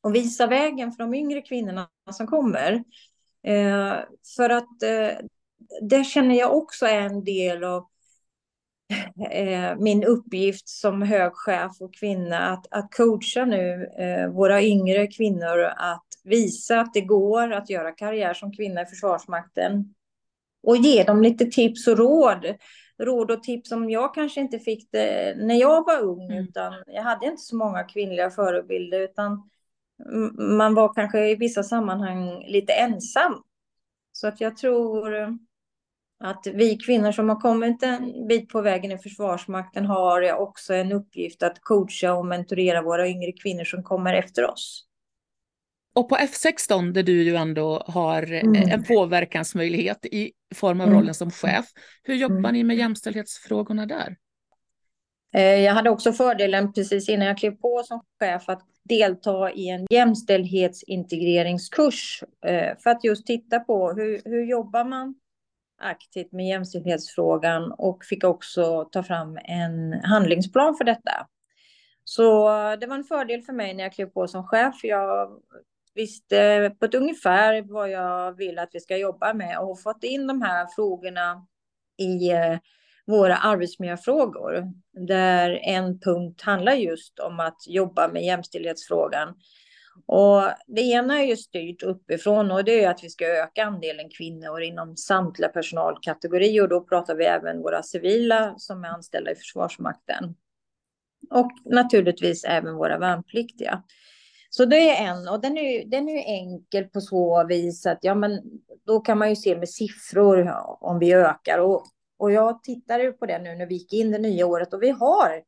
och 0.00 0.14
visa 0.14 0.46
vägen 0.46 0.92
för 0.92 0.98
de 0.98 1.14
yngre 1.14 1.42
kvinnorna 1.42 1.88
som 2.12 2.26
kommer. 2.26 2.84
Eh, 3.46 3.94
för 4.36 4.50
att 4.50 4.82
eh, 4.82 5.18
det 5.82 6.04
känner 6.04 6.34
jag 6.34 6.56
också 6.56 6.86
är 6.86 7.00
en 7.00 7.24
del 7.24 7.64
av 7.64 7.86
eh, 9.30 9.76
min 9.78 10.04
uppgift 10.04 10.68
som 10.68 11.02
hög 11.02 11.32
chef 11.34 11.72
och 11.80 11.94
kvinna. 11.94 12.38
Att, 12.38 12.66
att 12.70 12.94
coacha 12.94 13.44
nu 13.44 13.84
eh, 13.98 14.30
våra 14.30 14.62
yngre 14.62 15.06
kvinnor 15.06 15.60
att 15.76 16.06
visa 16.24 16.80
att 16.80 16.94
det 16.94 17.00
går 17.00 17.52
att 17.52 17.70
göra 17.70 17.92
karriär 17.92 18.34
som 18.34 18.52
kvinna 18.52 18.82
i 18.82 18.86
Försvarsmakten. 18.86 19.94
Och 20.62 20.76
ge 20.76 21.04
dem 21.04 21.22
lite 21.22 21.44
tips 21.44 21.86
och 21.86 21.98
råd. 21.98 22.54
Råd 22.98 23.30
och 23.30 23.42
tips 23.42 23.68
som 23.68 23.90
jag 23.90 24.14
kanske 24.14 24.40
inte 24.40 24.58
fick 24.58 24.88
när 24.92 25.60
jag 25.60 25.86
var 25.86 26.00
ung. 26.00 26.30
Mm. 26.30 26.44
Utan 26.44 26.74
jag 26.86 27.02
hade 27.02 27.26
inte 27.26 27.42
så 27.42 27.56
många 27.56 27.84
kvinnliga 27.84 28.30
förebilder. 28.30 29.00
Utan 29.00 29.50
man 30.38 30.74
var 30.74 30.94
kanske 30.94 31.28
i 31.28 31.34
vissa 31.34 31.62
sammanhang 31.62 32.44
lite 32.48 32.72
ensam. 32.72 33.42
Så 34.12 34.28
att 34.28 34.40
jag 34.40 34.56
tror 34.56 35.38
att 36.24 36.46
vi 36.54 36.76
kvinnor 36.76 37.12
som 37.12 37.28
har 37.28 37.40
kommit 37.40 37.82
en 37.82 38.26
bit 38.26 38.48
på 38.48 38.60
vägen 38.60 38.92
i 38.92 38.98
Försvarsmakten 38.98 39.86
har 39.86 40.32
också 40.32 40.74
en 40.74 40.92
uppgift 40.92 41.42
att 41.42 41.60
coacha 41.60 42.14
och 42.14 42.26
mentorera 42.26 42.82
våra 42.82 43.08
yngre 43.08 43.32
kvinnor 43.32 43.64
som 43.64 43.82
kommer 43.82 44.14
efter 44.14 44.50
oss. 44.50 44.86
Och 45.92 46.08
på 46.08 46.16
F16 46.16 46.92
där 46.92 47.02
du 47.02 47.22
ju 47.22 47.36
ändå 47.36 47.82
har 47.86 48.22
mm. 48.22 48.70
en 48.70 48.84
påverkansmöjlighet 48.84 50.06
i 50.06 50.32
form 50.54 50.80
av 50.80 50.86
mm. 50.86 50.98
rollen 50.98 51.14
som 51.14 51.30
chef, 51.30 51.66
hur 52.02 52.14
jobbar 52.14 52.36
mm. 52.36 52.52
ni 52.52 52.64
med 52.64 52.76
jämställdhetsfrågorna 52.76 53.86
där? 53.86 54.16
Eh, 55.34 55.42
jag 55.42 55.74
hade 55.74 55.90
också 55.90 56.12
fördelen 56.12 56.72
precis 56.72 57.08
innan 57.08 57.26
jag 57.26 57.38
klev 57.38 57.50
på 57.50 57.82
som 57.84 58.00
chef 58.20 58.48
att 58.48 58.62
delta 58.84 59.52
i 59.52 59.68
en 59.68 59.86
jämställdhetsintegreringskurs 59.90 62.24
eh, 62.46 62.78
för 62.78 62.90
att 62.90 63.04
just 63.04 63.26
titta 63.26 63.60
på 63.60 63.92
hur, 63.92 64.20
hur 64.24 64.44
jobbar 64.44 64.84
man 64.84 65.14
aktivt 65.80 66.32
med 66.32 66.46
jämställdhetsfrågan 66.46 67.72
och 67.72 68.04
fick 68.04 68.24
också 68.24 68.84
ta 68.84 69.02
fram 69.02 69.38
en 69.44 69.92
handlingsplan 69.92 70.76
för 70.76 70.84
detta. 70.84 71.26
Så 72.04 72.48
det 72.76 72.86
var 72.86 72.96
en 72.96 73.04
fördel 73.04 73.42
för 73.42 73.52
mig 73.52 73.74
när 73.74 73.82
jag 73.82 73.92
klev 73.92 74.06
på 74.06 74.28
som 74.28 74.46
chef. 74.46 74.74
Jag 74.82 75.30
visste 75.94 76.42
eh, 76.42 76.70
på 76.70 76.84
ett 76.84 76.94
ungefär 76.94 77.62
vad 77.62 77.90
jag 77.90 78.36
vill 78.36 78.58
att 78.58 78.70
vi 78.72 78.80
ska 78.80 78.96
jobba 78.96 79.34
med 79.34 79.58
och 79.58 79.66
har 79.66 79.74
fått 79.74 80.04
in 80.04 80.26
de 80.26 80.42
här 80.42 80.66
frågorna 80.66 81.46
i 81.98 82.30
eh, 82.30 82.58
våra 83.06 83.36
arbetsmiljöfrågor. 83.36 84.64
Där 85.06 85.60
en 85.62 86.00
punkt 86.00 86.42
handlar 86.42 86.72
just 86.72 87.18
om 87.18 87.40
att 87.40 87.58
jobba 87.66 88.08
med 88.08 88.24
jämställdhetsfrågan. 88.24 89.34
Och 90.06 90.42
det 90.66 90.80
ena 90.80 91.20
är 91.20 91.26
ju 91.26 91.36
styrt 91.36 91.82
uppifrån 91.82 92.50
och 92.50 92.64
det 92.64 92.84
är 92.84 92.90
att 92.90 93.04
vi 93.04 93.10
ska 93.10 93.26
öka 93.26 93.64
andelen 93.64 94.10
kvinnor 94.18 94.62
inom 94.62 94.96
samtliga 94.96 95.48
personalkategorier 95.48 96.62
och 96.62 96.68
då 96.68 96.80
pratar 96.80 97.14
vi 97.14 97.24
även 97.24 97.58
våra 97.62 97.82
civila 97.82 98.54
som 98.56 98.84
är 98.84 98.88
anställda 98.88 99.30
i 99.30 99.34
Försvarsmakten. 99.34 100.34
Och 101.30 101.52
naturligtvis 101.64 102.44
även 102.44 102.74
våra 102.74 102.98
värnpliktiga. 102.98 103.82
Så 104.52 104.64
det 104.64 104.90
är 104.90 105.10
en, 105.10 105.28
och 105.28 105.40
den 105.40 105.58
är, 105.58 105.84
den 105.84 106.08
är 106.08 106.24
enkel 106.26 106.84
på 106.84 107.00
så 107.00 107.46
vis 107.46 107.86
att 107.86 107.98
ja, 108.00 108.14
men 108.14 108.40
då 108.86 109.00
kan 109.00 109.18
man 109.18 109.28
ju 109.28 109.36
se 109.36 109.56
med 109.56 109.68
siffror 109.68 110.52
om 110.80 110.98
vi 110.98 111.12
ökar. 111.12 111.58
Och, 111.58 111.84
och 112.18 112.32
jag 112.32 112.62
tittar 112.62 112.98
ju 112.98 113.12
på 113.12 113.26
det 113.26 113.38
nu 113.38 113.54
när 113.54 113.66
vi 113.66 113.74
gick 113.74 113.92
in 113.92 114.10
det 114.10 114.18
nya 114.18 114.46
året 114.46 114.74
och 114.74 114.82
vi 114.82 114.90
har 114.90 115.42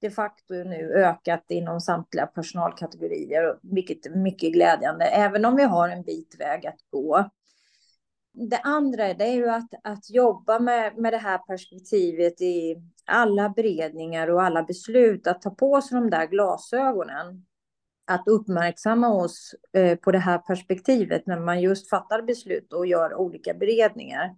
de 0.00 0.10
facto 0.10 0.54
nu 0.54 0.92
ökat 0.92 1.44
inom 1.48 1.80
samtliga 1.80 2.26
personalkategorier, 2.26 3.58
vilket 3.62 4.06
är 4.06 4.10
mycket 4.10 4.52
glädjande, 4.52 5.04
även 5.04 5.44
om 5.44 5.56
vi 5.56 5.62
har 5.62 5.88
en 5.88 6.02
bit 6.02 6.36
väg 6.40 6.66
att 6.66 6.80
gå. 6.90 7.30
Det 8.32 8.58
andra 8.58 9.14
det 9.14 9.24
är 9.24 9.34
ju 9.34 9.50
att, 9.50 9.70
att 9.84 10.10
jobba 10.10 10.58
med, 10.58 10.98
med 10.98 11.12
det 11.12 11.18
här 11.18 11.38
perspektivet 11.38 12.40
i 12.40 12.76
alla 13.06 13.48
beredningar 13.48 14.30
och 14.30 14.42
alla 14.42 14.62
beslut, 14.62 15.26
att 15.26 15.42
ta 15.42 15.50
på 15.50 15.80
sig 15.80 16.00
de 16.00 16.10
där 16.10 16.26
glasögonen. 16.26 17.46
Att 18.06 18.28
uppmärksamma 18.28 19.08
oss 19.08 19.54
eh, 19.72 19.98
på 19.98 20.12
det 20.12 20.18
här 20.18 20.38
perspektivet 20.38 21.26
när 21.26 21.40
man 21.40 21.60
just 21.60 21.90
fattar 21.90 22.22
beslut 22.22 22.72
och 22.72 22.86
gör 22.86 23.14
olika 23.14 23.54
beredningar. 23.54 24.36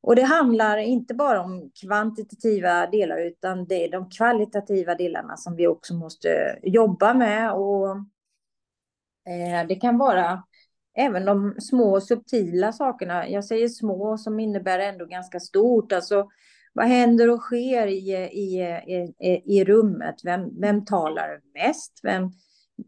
Och 0.00 0.16
det 0.16 0.22
handlar 0.22 0.76
inte 0.78 1.14
bara 1.14 1.40
om 1.42 1.70
kvantitativa 1.80 2.86
delar 2.86 3.18
utan 3.18 3.66
det 3.66 3.84
är 3.84 3.90
de 3.90 4.10
kvalitativa 4.10 4.94
delarna 4.94 5.36
som 5.36 5.56
vi 5.56 5.66
också 5.66 5.94
måste 5.94 6.58
jobba 6.62 7.14
med. 7.14 7.52
Och 7.52 7.90
eh, 9.26 9.66
det 9.68 9.74
kan 9.74 9.98
vara 9.98 10.42
även 10.94 11.24
de 11.24 11.54
små 11.60 12.00
subtila 12.00 12.72
sakerna. 12.72 13.28
Jag 13.28 13.44
säger 13.44 13.68
små 13.68 14.18
som 14.18 14.40
innebär 14.40 14.78
ändå 14.78 15.06
ganska 15.06 15.40
stort. 15.40 15.92
Alltså 15.92 16.28
vad 16.72 16.86
händer 16.86 17.30
och 17.30 17.40
sker 17.40 17.86
i, 17.86 18.12
i, 18.32 18.60
i, 19.18 19.58
i 19.58 19.64
rummet? 19.64 20.14
Vem, 20.24 20.60
vem 20.60 20.84
talar 20.84 21.40
mest? 21.54 22.00
Vem, 22.02 22.30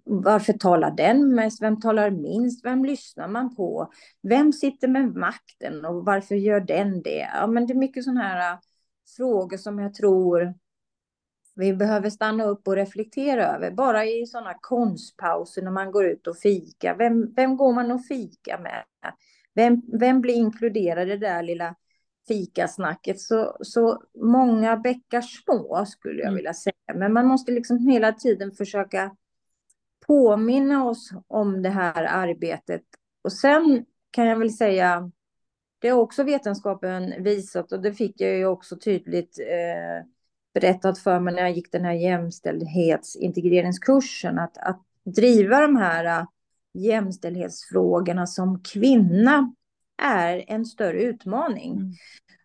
varför 0.04 0.52
talar 0.52 0.90
den 0.90 1.34
mest? 1.34 1.62
Vem 1.62 1.80
talar 1.80 2.10
minst? 2.10 2.64
Vem 2.64 2.84
lyssnar 2.84 3.28
man 3.28 3.56
på? 3.56 3.92
Vem 4.22 4.52
sitter 4.52 4.88
med 4.88 5.16
makten 5.16 5.84
och 5.84 6.04
varför 6.04 6.34
gör 6.34 6.60
den 6.60 7.02
det? 7.02 7.28
Ja, 7.34 7.46
men 7.46 7.66
det 7.66 7.72
är 7.72 7.78
mycket 7.78 8.04
sådana 8.04 8.20
här 8.20 8.52
äh, 8.52 8.58
frågor 9.16 9.56
som 9.56 9.78
jag 9.78 9.94
tror 9.94 10.54
vi 11.56 11.74
behöver 11.74 12.10
stanna 12.10 12.44
upp 12.44 12.68
och 12.68 12.76
reflektera 12.76 13.46
över. 13.46 13.70
Bara 13.70 14.04
i 14.04 14.26
sådana 14.26 14.54
konstpauser 14.60 15.62
när 15.62 15.70
man 15.70 15.92
går 15.92 16.06
ut 16.06 16.26
och 16.26 16.36
fika. 16.38 16.94
Vem, 16.94 17.34
vem 17.34 17.56
går 17.56 17.72
man 17.72 17.90
och 17.90 18.06
fika 18.06 18.58
med? 18.58 18.84
Vem, 19.54 19.82
vem 19.98 20.20
blir 20.20 20.34
inkluderad 20.34 21.08
i 21.08 21.10
det 21.10 21.16
där 21.16 21.42
lilla 21.42 21.74
fikasnacket? 22.28 23.20
Så, 23.20 23.56
så 23.60 24.02
många 24.22 24.76
bäckar 24.76 25.20
små 25.20 25.84
skulle 25.86 26.18
jag 26.18 26.28
mm. 26.28 26.36
vilja 26.36 26.54
säga. 26.54 26.74
Men 26.94 27.12
man 27.12 27.26
måste 27.26 27.52
liksom 27.52 27.78
hela 27.78 28.12
tiden 28.12 28.52
försöka 28.52 29.16
påminna 30.06 30.84
oss 30.84 31.10
om 31.26 31.62
det 31.62 31.70
här 31.70 32.04
arbetet. 32.04 32.82
Och 33.22 33.32
sen 33.32 33.84
kan 34.10 34.26
jag 34.26 34.38
väl 34.38 34.52
säga, 34.52 35.10
det 35.78 35.88
har 35.88 36.00
också 36.00 36.22
vetenskapen 36.22 37.22
visat 37.22 37.72
och 37.72 37.82
det 37.82 37.94
fick 37.94 38.20
jag 38.20 38.36
ju 38.36 38.46
också 38.46 38.76
tydligt 38.76 39.38
eh, 39.38 40.06
berättat 40.54 40.98
för 40.98 41.20
mig 41.20 41.34
när 41.34 41.42
jag 41.42 41.52
gick 41.52 41.72
den 41.72 41.84
här 41.84 41.92
jämställdhetsintegreringskursen, 41.92 44.38
att, 44.38 44.58
att 44.58 44.82
driva 45.04 45.60
de 45.60 45.76
här 45.76 46.04
eh, 46.04 46.24
jämställdhetsfrågorna 46.74 48.26
som 48.26 48.62
kvinna 48.62 49.54
är 50.02 50.44
en 50.46 50.66
större 50.66 51.02
utmaning. 51.02 51.72
Mm. 51.72 51.92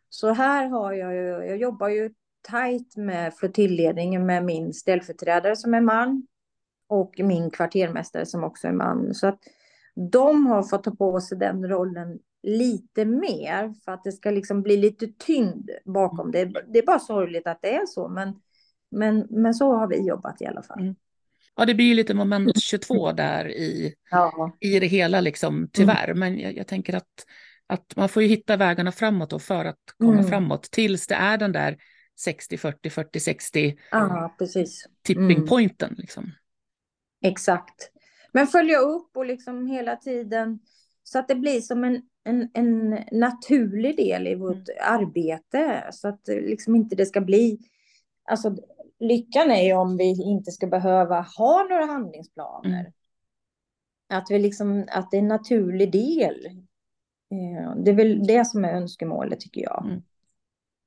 Så 0.09 0.33
här 0.33 0.67
har 0.67 0.93
jag 0.93 1.13
ju, 1.13 1.47
jag 1.47 1.57
jobbar 1.57 1.89
ju 1.89 2.11
tajt 2.41 2.97
med 2.97 3.33
flottilledningen 3.33 4.25
med 4.25 4.45
min 4.45 4.73
ställföreträdare 4.73 5.55
som 5.55 5.73
är 5.73 5.81
man 5.81 6.27
och 6.89 7.15
min 7.17 7.51
kvartermästare 7.51 8.25
som 8.25 8.43
också 8.43 8.67
är 8.67 8.71
man. 8.71 9.13
Så 9.13 9.27
att 9.27 9.39
de 10.11 10.47
har 10.47 10.63
fått 10.63 10.83
ta 10.83 10.91
på 10.95 11.21
sig 11.21 11.37
den 11.37 11.69
rollen 11.69 12.19
lite 12.43 13.05
mer 13.05 13.73
för 13.85 13.91
att 13.91 14.03
det 14.03 14.11
ska 14.11 14.31
liksom 14.31 14.61
bli 14.61 14.77
lite 14.77 15.07
tyngd 15.07 15.69
bakom 15.85 16.31
det. 16.31 16.45
Det 16.45 16.79
är 16.79 16.85
bara 16.85 16.99
sorgligt 16.99 17.47
att 17.47 17.61
det 17.61 17.75
är 17.75 17.85
så, 17.85 18.07
men, 18.07 18.33
men, 18.91 19.27
men 19.29 19.53
så 19.53 19.75
har 19.75 19.87
vi 19.87 20.07
jobbat 20.07 20.41
i 20.41 20.45
alla 20.45 20.63
fall. 20.63 20.79
Mm. 20.79 20.95
Ja, 21.55 21.65
det 21.65 21.73
blir 21.73 21.85
ju 21.85 21.93
lite 21.93 22.13
moment 22.13 22.61
22 22.61 23.11
där 23.11 23.51
i, 23.51 23.93
ja. 24.11 24.57
i 24.59 24.79
det 24.79 24.87
hela, 24.87 25.21
liksom, 25.21 25.69
tyvärr. 25.73 26.07
Mm. 26.07 26.19
Men 26.19 26.39
jag, 26.39 26.57
jag, 26.57 26.67
tänker 26.67 26.95
att, 26.95 27.25
att 27.67 27.95
man 27.95 28.09
får 28.09 28.23
ju 28.23 28.29
hitta 28.29 28.57
vägarna 28.57 28.91
framåt 28.91 29.29
då 29.29 29.39
för 29.39 29.65
att 29.65 29.79
komma 29.97 30.13
mm. 30.13 30.27
framåt 30.27 30.63
tills 30.63 31.07
det 31.07 31.15
är 31.15 31.37
den 31.37 31.51
där 31.51 31.77
60, 32.19 32.57
40, 32.57 32.89
40, 32.89 33.19
60 33.19 33.77
ja, 33.91 34.35
precis. 34.39 34.85
tipping 35.03 35.31
mm. 35.31 35.47
pointen. 35.47 35.95
Liksom. 35.97 36.31
Exakt. 37.21 37.91
Men 38.31 38.47
följa 38.47 38.77
upp 38.77 39.17
och 39.17 39.25
liksom 39.25 39.67
hela 39.67 39.95
tiden 39.95 40.59
så 41.03 41.19
att 41.19 41.27
det 41.27 41.35
blir 41.35 41.61
som 41.61 41.83
en, 41.83 42.01
en, 42.23 42.49
en 42.53 42.99
naturlig 43.11 43.97
del 43.97 44.27
i 44.27 44.35
vårt 44.35 44.69
mm. 44.69 44.77
arbete. 44.81 45.89
Så 45.91 46.07
att 46.07 46.27
liksom 46.27 46.75
inte 46.75 46.95
det 46.95 47.05
ska 47.05 47.21
bli... 47.21 47.59
Alltså, 48.23 48.55
lyckan 48.99 49.51
är 49.51 49.63
ju 49.63 49.73
om 49.73 49.97
vi 49.97 50.23
inte 50.23 50.51
ska 50.51 50.67
behöva 50.67 51.21
ha 51.21 51.67
några 51.69 51.85
handlingsplaner. 51.85 52.79
Mm. 52.79 52.91
Att, 54.09 54.25
vi 54.29 54.39
liksom, 54.39 54.85
att 54.91 55.11
det 55.11 55.17
är 55.17 55.21
en 55.21 55.27
naturlig 55.27 55.91
del. 55.91 56.45
Eh, 57.31 57.75
det 57.75 57.91
är 57.91 57.95
väl 57.95 58.27
det 58.27 58.45
som 58.45 58.65
är 58.65 58.73
önskemålet 58.73 59.39
tycker 59.39 59.61
jag. 59.61 59.85
Mm. 59.85 60.01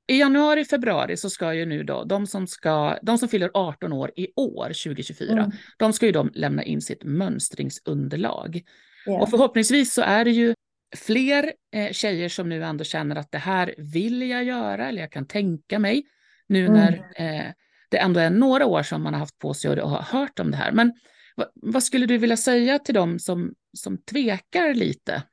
I 0.07 0.19
januari, 0.19 0.65
februari 0.65 1.17
så 1.17 1.29
ska 1.29 1.53
ju 1.53 1.65
nu 1.65 1.83
då 1.83 2.03
de 2.03 2.27
som, 2.27 2.47
ska, 2.47 2.97
de 3.01 3.17
som 3.17 3.29
fyller 3.29 3.51
18 3.53 3.93
år 3.93 4.11
i 4.15 4.27
år, 4.35 4.65
2024, 4.65 5.31
mm. 5.31 5.51
de 5.77 5.93
ska 5.93 6.05
ju 6.05 6.11
då 6.11 6.29
lämna 6.33 6.63
in 6.63 6.81
sitt 6.81 7.03
mönstringsunderlag. 7.03 8.61
Yeah. 9.07 9.21
Och 9.21 9.29
förhoppningsvis 9.29 9.93
så 9.93 10.01
är 10.01 10.25
det 10.25 10.31
ju 10.31 10.53
fler 10.95 11.53
eh, 11.75 11.91
tjejer 11.91 12.29
som 12.29 12.49
nu 12.49 12.63
ändå 12.63 12.83
känner 12.83 13.15
att 13.15 13.31
det 13.31 13.37
här 13.37 13.75
vill 13.77 14.29
jag 14.29 14.43
göra 14.43 14.87
eller 14.87 15.01
jag 15.01 15.11
kan 15.11 15.27
tänka 15.27 15.79
mig 15.79 16.03
nu 16.47 16.65
mm. 16.65 16.73
när 16.73 16.93
eh, 17.15 17.51
det 17.89 17.97
ändå 17.97 18.19
är 18.19 18.29
några 18.29 18.65
år 18.65 18.83
som 18.83 19.03
man 19.03 19.13
har 19.13 19.19
haft 19.19 19.39
på 19.39 19.53
sig 19.53 19.81
och 19.81 19.89
har 19.89 20.19
hört 20.19 20.39
om 20.39 20.51
det 20.51 20.57
här. 20.57 20.71
Men 20.71 20.93
vad, 21.35 21.47
vad 21.53 21.83
skulle 21.83 22.05
du 22.05 22.17
vilja 22.17 22.37
säga 22.37 22.79
till 22.79 22.95
dem 22.95 23.19
som, 23.19 23.53
som 23.77 23.97
tvekar 23.97 24.73
lite? 24.73 25.23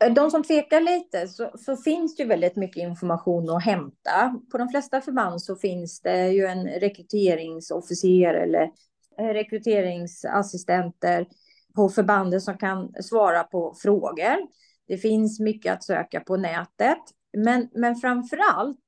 Eh, 0.00 0.12
de 0.12 0.30
som 0.30 0.42
tvekar 0.42 0.80
lite 0.80 1.28
så, 1.28 1.50
så, 1.58 1.76
finns 1.76 2.16
det 2.16 2.22
ju 2.22 2.28
väldigt 2.28 2.56
mycket 2.56 2.82
information 2.82 3.50
att 3.50 3.64
hämta. 3.64 4.40
På 4.52 4.58
de 4.58 4.68
flesta 4.68 5.00
förband 5.00 5.42
så 5.42 5.56
finns 5.56 6.00
det 6.00 6.28
ju 6.28 6.46
en 6.46 6.68
rekryteringsofficer 6.68 8.34
eller 8.34 8.62
eh, 9.18 9.26
rekryteringsassistenter 9.26 11.26
på 11.74 11.88
förbanden, 11.88 12.40
som 12.40 12.58
kan 12.58 12.92
svara 13.02 13.44
på 13.44 13.74
frågor. 13.82 14.36
Det 14.88 14.98
finns 14.98 15.40
mycket 15.40 15.72
att 15.72 15.84
söka 15.84 16.20
på 16.20 16.36
nätet. 16.36 16.98
Men, 17.36 17.68
men 17.74 17.96
framför 17.96 18.38
allt, 18.52 18.80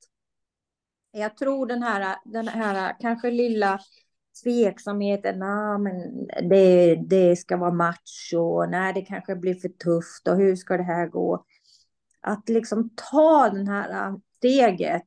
jag 1.12 1.37
tror 1.37 1.66
den 1.66 1.83
här, 1.83 2.16
den 2.25 2.49
här 2.49 2.97
kanske 3.01 3.31
lilla 3.31 3.81
tveksamheten, 4.42 5.38
nah, 5.38 5.79
men 5.79 6.27
det, 6.48 6.94
det 6.94 7.37
ska 7.37 7.57
vara 7.57 7.72
macho, 7.72 8.66
nej 8.66 8.92
det 8.92 9.03
kanske 9.03 9.37
blir 9.37 9.55
för 9.55 9.68
tufft 9.68 10.29
och 10.29 10.37
hur 10.37 10.57
ska 10.57 10.77
det 10.77 10.83
här 10.83 11.07
gå? 11.07 11.44
Att 12.20 12.48
liksom 12.48 12.90
ta 13.11 13.48
den 13.48 13.68
här 13.68 14.09
äh, 14.09 14.16
steget, 14.38 15.07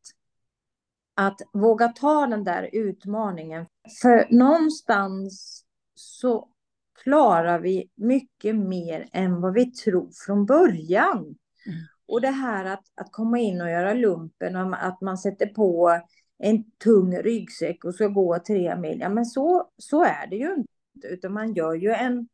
att 1.15 1.41
våga 1.53 1.87
ta 1.87 2.27
den 2.27 2.43
där 2.43 2.69
utmaningen. 2.73 3.65
För 4.01 4.27
någonstans 4.29 5.63
så 5.95 6.47
klarar 7.03 7.59
vi 7.59 7.89
mycket 7.95 8.55
mer 8.55 9.09
än 9.11 9.41
vad 9.41 9.53
vi 9.53 9.65
tror 9.65 10.09
från 10.25 10.45
början. 10.45 11.17
Mm. 11.17 11.79
Och 12.07 12.21
det 12.21 12.31
här 12.31 12.65
att, 12.65 12.83
att 12.95 13.11
komma 13.11 13.39
in 13.39 13.61
och 13.61 13.69
göra 13.69 13.93
lumpen, 13.93 14.73
att 14.73 15.01
man 15.01 15.17
sätter 15.17 15.45
på 15.45 15.99
en 16.43 16.71
tung 16.71 17.17
ryggsäck 17.17 17.85
och 17.85 17.95
ska 17.95 18.07
gå 18.07 18.39
tre 18.39 18.75
mil. 18.75 18.99
Ja, 18.99 19.09
men 19.09 19.25
så, 19.25 19.69
så 19.77 20.03
är 20.03 20.27
det 20.27 20.35
ju 20.35 20.53
inte, 20.53 21.07
utan 21.07 21.33
man 21.33 21.53
gör 21.53 21.73
ju 21.73 21.91
en, 21.91 22.27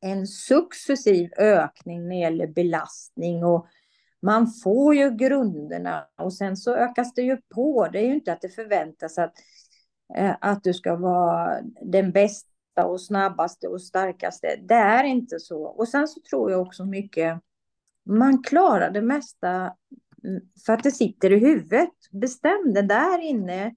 en 0.00 0.26
successiv 0.26 1.30
ökning 1.38 2.02
när 2.02 2.14
det 2.14 2.20
gäller 2.20 2.46
belastning 2.46 3.44
och 3.44 3.66
man 4.22 4.46
får 4.64 4.94
ju 4.94 5.10
grunderna 5.10 6.06
och 6.18 6.34
sen 6.34 6.56
så 6.56 6.74
ökas 6.74 7.14
det 7.14 7.22
ju 7.22 7.36
på. 7.54 7.88
Det 7.92 7.98
är 7.98 8.06
ju 8.06 8.14
inte 8.14 8.32
att 8.32 8.40
det 8.40 8.48
förväntas 8.48 9.18
att, 9.18 9.32
eh, 10.16 10.36
att 10.40 10.64
du 10.64 10.74
ska 10.74 10.96
vara 10.96 11.60
den 11.82 12.12
bästa 12.12 12.86
och 12.86 13.00
snabbaste 13.00 13.68
och 13.68 13.82
starkaste. 13.82 14.56
Det 14.62 14.74
är 14.74 15.04
inte 15.04 15.40
så. 15.40 15.62
Och 15.62 15.88
sen 15.88 16.08
så 16.08 16.20
tror 16.30 16.50
jag 16.50 16.60
också 16.60 16.84
mycket 16.84 17.40
man 18.04 18.42
klarar 18.42 18.90
det 18.90 19.02
mesta 19.02 19.76
för 20.66 20.72
att 20.72 20.82
det 20.82 20.90
sitter 20.90 21.32
i 21.32 21.38
huvudet. 21.38 21.90
Bestäm 22.10 22.74
det 22.74 22.82
där 22.82 23.18
inne 23.18 23.74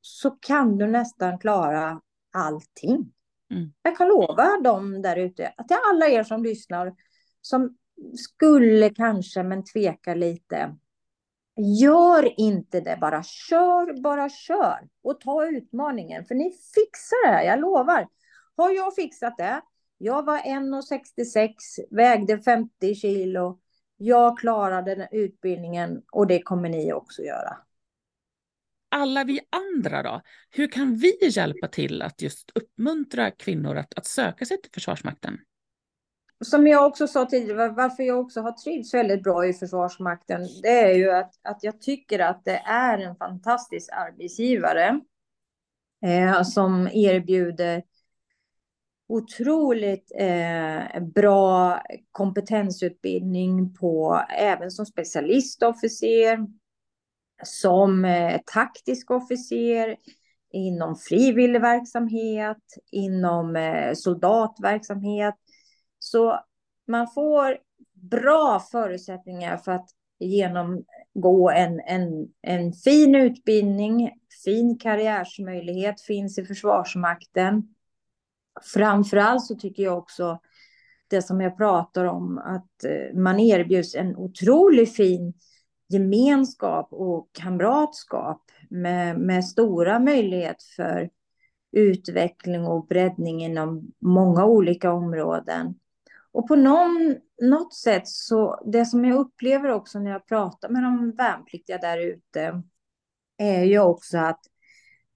så 0.00 0.30
kan 0.30 0.78
du 0.78 0.86
nästan 0.86 1.38
klara 1.38 2.00
allting. 2.32 3.12
Mm. 3.50 3.72
Jag 3.82 3.96
kan 3.96 4.08
lova 4.08 4.60
dem 4.64 5.02
där 5.02 5.16
ute, 5.16 5.54
till 5.68 5.76
alla 5.90 6.06
er 6.06 6.24
som 6.24 6.42
lyssnar, 6.42 6.94
som 7.40 7.76
skulle 8.16 8.90
kanske 8.90 9.42
men 9.42 9.64
tvekar 9.64 10.14
lite. 10.14 10.76
Gör 11.80 12.40
inte 12.40 12.80
det, 12.80 12.98
bara 13.00 13.22
kör, 13.22 14.02
bara 14.02 14.28
kör 14.28 14.88
och 15.02 15.20
ta 15.20 15.46
utmaningen, 15.46 16.24
för 16.24 16.34
ni 16.34 16.50
fixar 16.50 17.32
det, 17.32 17.44
jag 17.44 17.60
lovar. 17.60 18.08
Har 18.56 18.70
jag 18.70 18.94
fixat 18.94 19.36
det? 19.36 19.60
Jag 19.98 20.24
var 20.24 20.38
1,66, 20.38 21.50
vägde 21.90 22.38
50 22.38 22.94
kilo, 22.94 23.58
jag 23.96 24.38
klarade 24.38 24.94
den 24.94 25.08
utbildningen 25.10 26.02
och 26.12 26.26
det 26.26 26.42
kommer 26.42 26.68
ni 26.68 26.92
också 26.92 27.22
göra. 27.22 27.56
Alla 28.88 29.24
vi 29.24 29.40
andra 29.50 30.02
då? 30.02 30.20
Hur 30.50 30.68
kan 30.68 30.96
vi 30.96 31.18
hjälpa 31.22 31.68
till 31.68 32.02
att 32.02 32.22
just 32.22 32.50
uppmuntra 32.54 33.30
kvinnor 33.30 33.76
att, 33.76 33.98
att 33.98 34.06
söka 34.06 34.44
sig 34.44 34.62
till 34.62 34.70
Försvarsmakten? 34.74 35.38
Som 36.44 36.66
jag 36.66 36.86
också 36.86 37.06
sa 37.06 37.26
tidigare, 37.26 37.68
varför 37.68 38.02
jag 38.02 38.20
också 38.20 38.40
har 38.40 38.52
trivts 38.52 38.94
väldigt 38.94 39.22
bra 39.22 39.46
i 39.46 39.52
Försvarsmakten, 39.52 40.40
det 40.62 40.80
är 40.80 40.94
ju 40.94 41.10
att, 41.10 41.32
att 41.42 41.64
jag 41.64 41.80
tycker 41.80 42.18
att 42.18 42.44
det 42.44 42.56
är 42.66 42.98
en 42.98 43.16
fantastisk 43.16 43.90
arbetsgivare 43.92 45.00
eh, 46.04 46.42
som 46.42 46.88
erbjuder 46.92 47.82
otroligt 49.08 50.12
eh, 50.18 51.02
bra 51.14 51.82
kompetensutbildning 52.12 53.74
på 53.74 54.22
även 54.38 54.70
som 54.70 54.86
specialistofficer, 54.86 56.38
som 57.42 58.04
eh, 58.04 58.40
taktisk 58.54 59.10
officer, 59.10 59.96
inom 60.52 60.96
frivillig 60.96 61.60
verksamhet, 61.60 62.62
inom 62.92 63.56
eh, 63.56 63.94
soldatverksamhet. 63.94 65.34
Så 65.98 66.40
man 66.88 67.08
får 67.08 67.58
bra 68.10 68.62
förutsättningar 68.72 69.56
för 69.56 69.72
att 69.72 69.88
genomgå 70.18 71.50
en, 71.50 71.80
en, 71.80 72.28
en 72.42 72.72
fin 72.72 73.14
utbildning, 73.14 74.10
fin 74.44 74.78
karriärsmöjlighet 74.78 76.00
finns 76.00 76.38
i 76.38 76.44
Försvarsmakten. 76.44 77.73
Framförallt 78.62 79.44
så 79.44 79.54
tycker 79.54 79.82
jag 79.82 79.98
också 79.98 80.40
det 81.08 81.22
som 81.22 81.40
jag 81.40 81.56
pratar 81.56 82.04
om, 82.04 82.38
att 82.38 82.84
eh, 82.84 83.18
man 83.18 83.40
erbjuds 83.40 83.94
en 83.94 84.16
otroligt 84.16 84.96
fin 84.96 85.34
gemenskap 85.88 86.88
och 86.90 87.30
kamratskap 87.32 88.42
med, 88.70 89.18
med 89.18 89.44
stora 89.44 89.98
möjligheter 89.98 90.64
för 90.76 91.10
utveckling 91.72 92.66
och 92.66 92.86
breddning 92.86 93.44
inom 93.44 93.92
många 94.00 94.44
olika 94.44 94.92
områden. 94.92 95.74
Och 96.32 96.48
på 96.48 96.56
någon, 96.56 97.16
något 97.42 97.74
sätt 97.74 98.08
så, 98.08 98.62
det 98.66 98.86
som 98.86 99.04
jag 99.04 99.18
upplever 99.18 99.68
också 99.68 99.98
när 99.98 100.10
jag 100.10 100.26
pratar 100.26 100.68
med 100.68 100.82
de 100.82 101.12
värnpliktiga 101.12 101.78
där 101.78 101.98
ute, 101.98 102.62
är 103.38 103.64
ju 103.64 103.78
också 103.78 104.18
att 104.18 104.40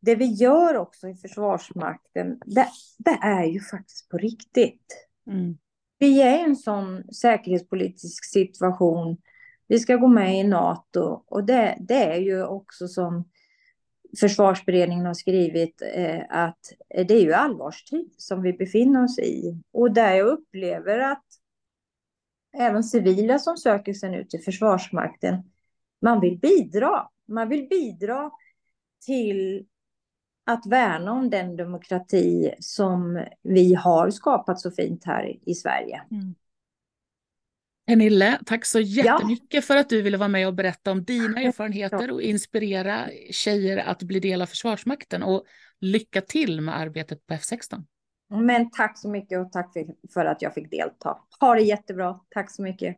det 0.01 0.15
vi 0.15 0.27
gör 0.27 0.77
också 0.77 1.09
i 1.09 1.15
Försvarsmakten, 1.15 2.41
det, 2.47 2.69
det 2.99 3.19
är 3.23 3.45
ju 3.45 3.61
faktiskt 3.61 4.09
på 4.09 4.19
riktigt. 4.19 5.09
Mm. 5.27 5.59
Vi 5.99 6.23
är 6.23 6.39
i 6.39 6.43
en 6.43 6.57
sån 6.57 7.13
säkerhetspolitisk 7.13 8.25
situation. 8.25 9.17
Vi 9.67 9.79
ska 9.79 9.97
gå 9.97 10.09
med 10.09 10.41
i 10.41 10.45
NATO 10.45 11.23
och 11.27 11.45
det, 11.45 11.77
det 11.81 12.05
är 12.05 12.19
ju 12.21 12.45
också 12.45 12.89
som 12.89 13.29
försvarsberedningen 14.21 15.07
har 15.07 15.15
skrivit 15.15 15.83
eh, 15.95 16.23
att 16.29 16.73
det 16.89 17.15
är 17.15 17.23
ju 17.23 17.33
allvarstid 17.33 18.15
som 18.17 18.43
vi 18.43 18.53
befinner 18.53 19.05
oss 19.05 19.19
i. 19.19 19.63
Och 19.73 19.93
där 19.93 20.15
jag 20.15 20.27
upplever 20.27 20.99
att 20.99 21.25
även 22.59 22.85
civila 22.85 23.39
som 23.39 23.57
söker 23.57 23.93
sig 23.93 24.11
nu 24.11 24.25
till 24.25 24.43
Försvarsmakten, 24.43 25.43
man 26.03 26.21
vill 26.21 26.39
bidra. 26.39 27.09
Man 27.29 27.49
vill 27.49 27.69
bidra 27.69 28.31
till 29.07 29.67
att 30.49 30.67
värna 30.67 31.13
om 31.13 31.31
den 31.31 31.57
demokrati 31.57 32.55
som 32.61 33.25
vi 33.43 33.75
har 33.75 34.11
skapat 34.11 34.61
så 34.61 34.71
fint 34.71 35.05
här 35.05 35.37
i 35.47 35.55
Sverige. 35.55 36.03
Mm. 36.11 36.35
Pernille, 37.87 38.39
tack 38.47 38.67
så 38.67 38.81
jättemycket 38.81 39.55
ja. 39.55 39.63
för 39.63 39.77
att 39.77 39.89
du 39.89 40.03
ville 40.03 40.17
vara 40.17 40.29
med 40.29 40.47
och 40.47 40.55
berätta 40.55 40.91
om 40.91 41.05
dina 41.05 41.41
erfarenheter 41.41 42.11
och 42.11 42.23
inspirera 42.23 43.09
tjejer 43.31 43.77
att 43.77 44.03
bli 44.03 44.21
del 44.21 44.43
av 44.43 44.47
Försvarsmakten. 44.47 45.23
Och 45.23 45.45
lycka 45.81 46.21
till 46.21 46.61
med 46.61 46.79
arbetet 46.79 47.27
på 47.27 47.35
F16. 47.35 47.85
Men 48.31 48.71
tack 48.71 48.99
så 48.99 49.09
mycket 49.09 49.39
och 49.39 49.53
tack 49.53 49.73
för 50.15 50.25
att 50.25 50.43
jag 50.43 50.55
fick 50.55 50.71
delta. 50.71 51.19
Ha 51.41 51.55
det 51.55 51.63
jättebra. 51.63 52.21
Tack 52.31 52.51
så 52.51 52.63
mycket. 52.63 52.97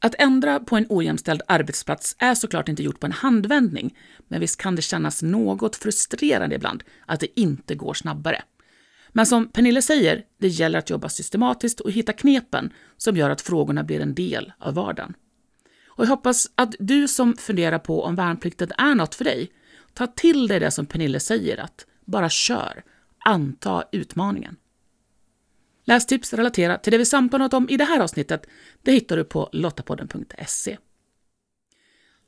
Att 0.00 0.14
ändra 0.18 0.60
på 0.60 0.76
en 0.76 0.86
ojämställd 0.88 1.42
arbetsplats 1.48 2.16
är 2.18 2.34
såklart 2.34 2.68
inte 2.68 2.82
gjort 2.82 3.00
på 3.00 3.06
en 3.06 3.12
handvändning, 3.12 3.98
men 4.28 4.40
visst 4.40 4.60
kan 4.60 4.76
det 4.76 4.82
kännas 4.82 5.22
något 5.22 5.76
frustrerande 5.76 6.56
ibland 6.56 6.84
att 7.06 7.20
det 7.20 7.40
inte 7.40 7.74
går 7.74 7.94
snabbare. 7.94 8.42
Men 9.12 9.26
som 9.26 9.48
Pernille 9.48 9.82
säger, 9.82 10.22
det 10.38 10.48
gäller 10.48 10.78
att 10.78 10.90
jobba 10.90 11.08
systematiskt 11.08 11.80
och 11.80 11.90
hitta 11.90 12.12
knepen 12.12 12.72
som 12.96 13.16
gör 13.16 13.30
att 13.30 13.40
frågorna 13.40 13.84
blir 13.84 14.00
en 14.00 14.14
del 14.14 14.52
av 14.58 14.74
vardagen. 14.74 15.14
Och 15.86 16.04
jag 16.04 16.08
hoppas 16.08 16.50
att 16.54 16.74
du 16.78 17.08
som 17.08 17.36
funderar 17.36 17.78
på 17.78 18.04
om 18.04 18.14
värnplikten 18.14 18.72
är 18.78 18.94
något 18.94 19.14
för 19.14 19.24
dig, 19.24 19.50
tar 19.94 20.06
till 20.06 20.48
dig 20.48 20.60
det 20.60 20.70
som 20.70 20.86
Pernille 20.86 21.20
säger, 21.20 21.60
att 21.60 21.86
bara 22.04 22.28
kör, 22.28 22.82
anta 23.24 23.84
utmaningen. 23.92 24.56
Lästips 25.88 26.32
relaterat 26.32 26.82
till 26.82 26.90
det 26.90 26.98
vi 26.98 27.04
samtalat 27.04 27.54
om 27.54 27.68
i 27.68 27.76
det 27.76 27.84
här 27.84 28.00
avsnittet 28.00 28.46
det 28.82 28.92
hittar 28.92 29.16
du 29.16 29.24
på 29.24 29.48
lottapodden.se. 29.52 30.78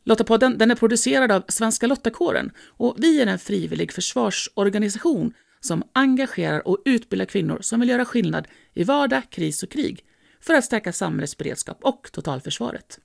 Lottapodden 0.05 0.59
den 0.59 0.71
är 0.71 0.75
producerad 0.75 1.33
av 1.33 1.45
Svenska 1.49 1.87
Lottakåren 1.87 2.53
och 2.67 2.97
vi 2.99 3.21
är 3.21 3.27
en 3.27 3.39
frivillig 3.39 3.93
försvarsorganisation 3.93 5.35
som 5.61 5.83
engagerar 5.93 6.69
och 6.69 6.79
utbildar 6.85 7.27
kvinnor 7.27 7.59
som 7.61 7.81
vill 7.81 7.89
göra 7.89 8.05
skillnad 8.05 8.49
i 8.75 8.85
vardag, 8.85 9.23
kris 9.31 9.63
och 9.63 9.71
krig 9.71 10.05
för 10.41 10.55
att 10.55 10.65
stärka 10.65 10.93
samhällets 10.93 11.39
beredskap 11.39 11.79
och 11.83 12.09
totalförsvaret. 12.13 12.99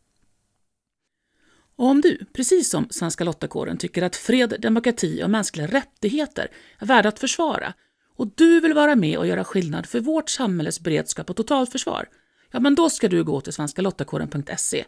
Och 1.75 1.85
om 1.85 2.01
du, 2.01 2.25
precis 2.33 2.69
som 2.69 2.87
Svenska 2.89 3.23
Lottakåren, 3.23 3.77
tycker 3.77 4.01
att 4.01 4.15
fred, 4.15 4.55
demokrati 4.59 5.23
och 5.23 5.29
mänskliga 5.29 5.67
rättigheter 5.67 6.51
är 6.79 6.85
värda 6.85 7.09
att 7.09 7.19
försvara 7.19 7.73
och 8.15 8.27
du 8.35 8.59
vill 8.61 8.73
vara 8.73 8.95
med 8.95 9.17
och 9.17 9.27
göra 9.27 9.43
skillnad 9.43 9.85
för 9.85 9.99
vårt 9.99 10.29
samhälles 10.29 10.79
beredskap 10.79 11.29
och 11.29 11.35
totalförsvar, 11.35 12.09
ja 12.51 12.59
men 12.59 12.75
då 12.75 12.89
ska 12.89 13.09
du 13.09 13.23
gå 13.23 13.41
till 13.41 13.53
svenskalottakåren.se. 13.53 14.85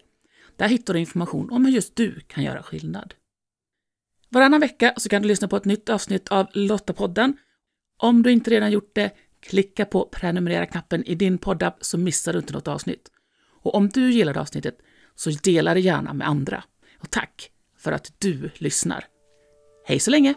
Där 0.56 0.68
hittar 0.68 0.94
du 0.94 1.00
information 1.00 1.50
om 1.52 1.66
hur 1.66 1.72
just 1.72 1.96
du 1.96 2.20
kan 2.20 2.44
göra 2.44 2.64
skillnad. 2.64 3.14
Varannan 4.30 4.60
vecka 4.60 4.94
så 4.98 5.10
kan 5.10 5.22
du 5.22 5.28
lyssna 5.28 5.48
på 5.48 5.58
ett 5.58 5.66
nytt 5.66 5.90
avsnitt 5.90 6.28
av 6.28 6.48
Lottapodden. 6.54 7.38
Om 7.98 8.24
du 8.24 8.32
inte 8.32 8.52
redan 8.52 8.72
gjort 8.72 8.96
det, 8.96 9.12
klicka 9.40 9.86
på 9.86 10.10
prenumerera-knappen 10.12 11.04
i 11.04 11.16
din 11.16 11.38
poddapp 11.38 11.78
så 11.82 11.98
missar 11.98 12.34
du 12.34 12.40
inte 12.40 12.54
något 12.54 12.68
avsnitt. 12.68 13.12
Och 13.62 13.76
om 13.76 13.90
du 13.90 14.12
gillade 14.12 14.42
avsnittet 14.42 14.78
så 15.16 15.30
dela 15.30 15.74
det 15.74 15.80
gärna 15.80 16.14
med 16.14 16.28
andra. 16.28 16.64
Och 17.00 17.10
tack 17.10 17.52
för 17.78 17.92
att 17.92 18.14
du 18.18 18.50
lyssnar. 18.58 19.06
Hej 19.86 20.00
så 20.00 20.12
länge! 20.12 20.34